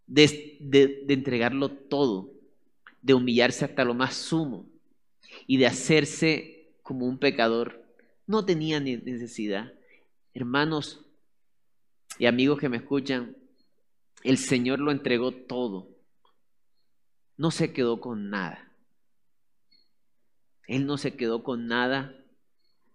De, 0.07 0.59
de, 0.61 1.05
entregarlo 1.09 1.71
todo, 1.71 2.33
de 3.01 3.15
humillarse 3.15 3.65
hasta 3.65 3.85
lo 3.85 3.95
más 3.95 4.15
sumo 4.15 4.67
y 5.47 5.57
de 5.57 5.67
hacerse 5.67 6.75
como 6.83 7.07
un 7.07 7.19
pecador. 7.19 7.83
No 8.27 8.45
tenía 8.45 8.79
necesidad. 8.79 9.73
Hermanos, 10.35 11.02
y 12.19 12.27
amigos 12.27 12.59
que 12.59 12.69
me 12.69 12.77
escuchan, 12.77 13.37
el 14.23 14.39
Señor 14.39 14.79
lo 14.79 14.93
entregó 14.93 15.33
todo. 15.33 15.89
No 17.37 17.51
se 17.51 17.73
quedó 17.73 18.01
con 18.01 18.31
nada. 18.31 18.73
Él 20.69 20.87
no 20.87 20.97
se 20.97 21.17
quedó 21.17 21.43
con 21.43 21.67
nada 21.67 22.15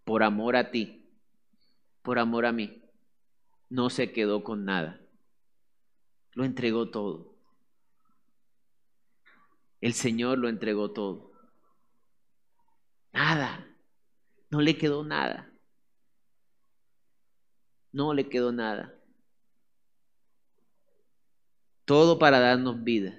por 0.06 0.24
amor 0.24 0.56
a 0.56 0.72
ti, 0.72 1.10
por 2.02 2.20
amor 2.20 2.46
a 2.46 2.54
mí. 2.54 2.82
No 3.70 3.90
se 3.90 4.14
quedó 4.14 4.44
con 4.44 4.64
nada. 4.64 5.02
Lo 6.34 6.46
entregó 6.46 6.90
todo. 6.90 7.36
El 9.82 9.94
Señor 9.94 10.38
lo 10.38 10.48
entregó 10.48 10.92
todo. 10.92 11.34
Nada. 13.12 13.68
No 14.50 14.62
le 14.62 14.78
quedó 14.78 15.04
nada. 15.04 15.52
No 17.92 18.14
le 18.14 18.30
quedó 18.30 18.54
nada 18.54 18.97
todo 21.88 22.20
para 22.20 22.42
darnos 22.42 22.84
vida. 22.84 23.18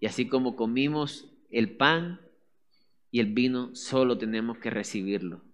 Y 0.00 0.06
así 0.06 0.26
como 0.26 0.56
comimos 0.56 1.30
el 1.50 1.76
pan 1.76 2.18
y 3.10 3.20
el 3.20 3.26
vino, 3.34 3.74
solo 3.74 4.16
tenemos 4.16 4.56
que 4.56 4.70
recibirlo. 4.70 5.44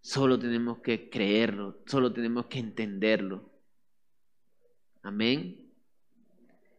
Solo 0.00 0.36
tenemos 0.36 0.80
que 0.80 1.08
creerlo, 1.08 1.78
solo 1.86 2.12
tenemos 2.12 2.46
que 2.46 2.58
entenderlo. 2.58 3.48
Amén. 5.02 5.70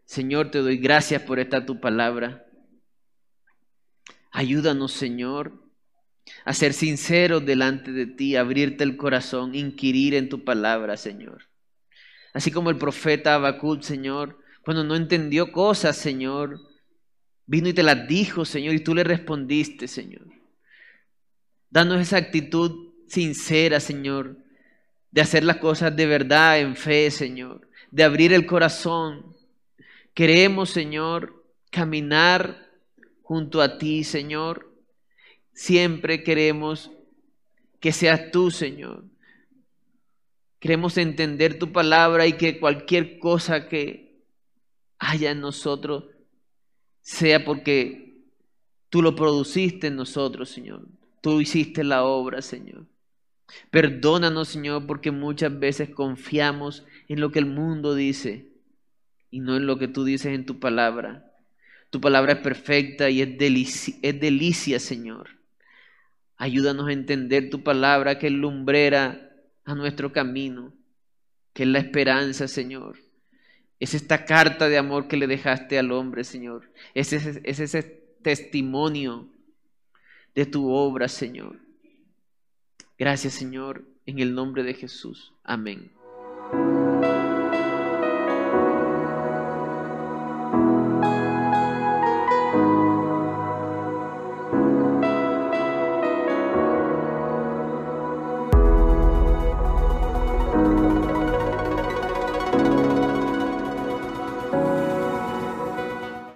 Señor, 0.03 0.51
te 0.51 0.59
doy 0.59 0.77
gracias 0.77 1.21
por 1.21 1.39
esta 1.39 1.65
tu 1.65 1.79
palabra. 1.79 2.45
Ayúdanos, 4.29 4.91
Señor, 4.91 5.53
a 6.43 6.53
ser 6.53 6.73
sinceros 6.73 7.45
delante 7.45 7.93
de 7.93 8.07
ti, 8.07 8.35
abrirte 8.35 8.83
el 8.83 8.97
corazón, 8.97 9.55
inquirir 9.55 10.15
en 10.15 10.27
tu 10.27 10.43
palabra, 10.43 10.97
Señor. 10.97 11.54
Así 12.35 12.51
como 12.51 12.69
el 12.69 12.77
profeta 12.77 13.35
Habacuc, 13.35 13.81
Señor, 13.81 14.37
cuando 14.61 14.83
no 14.83 14.97
entendió 14.97 15.53
cosas, 15.53 15.95
Señor, 15.95 16.59
vino 17.45 17.69
y 17.69 17.73
te 17.73 17.81
las 17.81 18.09
dijo, 18.09 18.43
Señor, 18.43 18.75
y 18.75 18.83
tú 18.83 18.93
le 18.93 19.05
respondiste, 19.05 19.87
Señor. 19.87 20.27
Danos 21.69 22.01
esa 22.01 22.17
actitud 22.17 22.91
sincera, 23.07 23.79
Señor, 23.79 24.35
de 25.11 25.21
hacer 25.21 25.45
las 25.45 25.57
cosas 25.57 25.95
de 25.95 26.07
verdad 26.07 26.59
en 26.59 26.75
fe, 26.75 27.09
Señor, 27.09 27.69
de 27.89 28.03
abrir 28.03 28.33
el 28.33 28.45
corazón. 28.45 29.33
Queremos, 30.13 30.71
Señor, 30.71 31.41
caminar 31.71 32.69
junto 33.21 33.61
a 33.61 33.77
ti, 33.77 34.03
Señor. 34.03 34.73
Siempre 35.53 36.21
queremos 36.21 36.91
que 37.79 37.93
seas 37.93 38.29
tú, 38.29 38.51
Señor, 38.51 39.05
Queremos 40.65 40.97
entender 40.97 41.59
tu 41.59 41.71
palabra 41.71 42.25
y 42.25 42.33
que 42.33 42.59
cualquier 42.59 43.19
cosa 43.19 43.67
que 43.67 44.23
haya 44.97 45.29
en 45.29 45.39
nosotros 45.39 46.05
sea 47.01 47.45
porque 47.45 48.23
tú 48.89 49.03
lo 49.03 49.13
produciste 49.13 49.85
en 49.85 49.95
nosotros, 49.95 50.49
Señor. 50.49 50.87
Tú 51.21 51.39
hiciste 51.39 51.83
la 51.83 52.03
obra, 52.03 52.41
Señor. 52.41 52.87
Perdónanos, 53.69 54.47
Señor, 54.47 54.87
porque 54.87 55.11
muchas 55.11 55.59
veces 55.59 55.91
confiamos 55.91 56.83
en 57.09 57.19
lo 57.19 57.31
que 57.31 57.37
el 57.37 57.45
mundo 57.45 57.93
dice 57.93 58.49
y 59.29 59.41
no 59.41 59.57
en 59.57 59.67
lo 59.67 59.77
que 59.77 59.87
tú 59.87 60.03
dices 60.03 60.33
en 60.33 60.47
tu 60.47 60.59
palabra. 60.59 61.31
Tu 61.91 62.01
palabra 62.01 62.33
es 62.33 62.39
perfecta 62.39 63.11
y 63.11 63.21
es 63.21 63.37
delicia, 63.37 63.93
es 64.01 64.19
delicia, 64.19 64.79
Señor. 64.79 65.29
Ayúdanos 66.37 66.87
a 66.87 66.93
entender 66.93 67.51
tu 67.51 67.61
palabra 67.61 68.17
que 68.17 68.25
es 68.25 68.33
lumbrera 68.33 69.24
a 69.65 69.75
nuestro 69.75 70.13
camino, 70.13 70.73
que 71.53 71.63
es 71.63 71.69
la 71.69 71.79
esperanza, 71.79 72.47
Señor. 72.47 72.97
Es 73.79 73.93
esta 73.93 74.25
carta 74.25 74.69
de 74.69 74.77
amor 74.77 75.07
que 75.07 75.17
le 75.17 75.27
dejaste 75.27 75.77
al 75.77 75.91
hombre, 75.91 76.23
Señor. 76.23 76.71
Es 76.93 77.11
ese, 77.11 77.41
es 77.43 77.59
ese 77.59 77.83
testimonio 78.21 79.27
de 80.33 80.45
tu 80.45 80.69
obra, 80.69 81.07
Señor. 81.07 81.59
Gracias, 82.97 83.33
Señor, 83.33 83.83
en 84.05 84.19
el 84.19 84.33
nombre 84.33 84.63
de 84.63 84.73
Jesús. 84.73 85.33
Amén. 85.43 85.91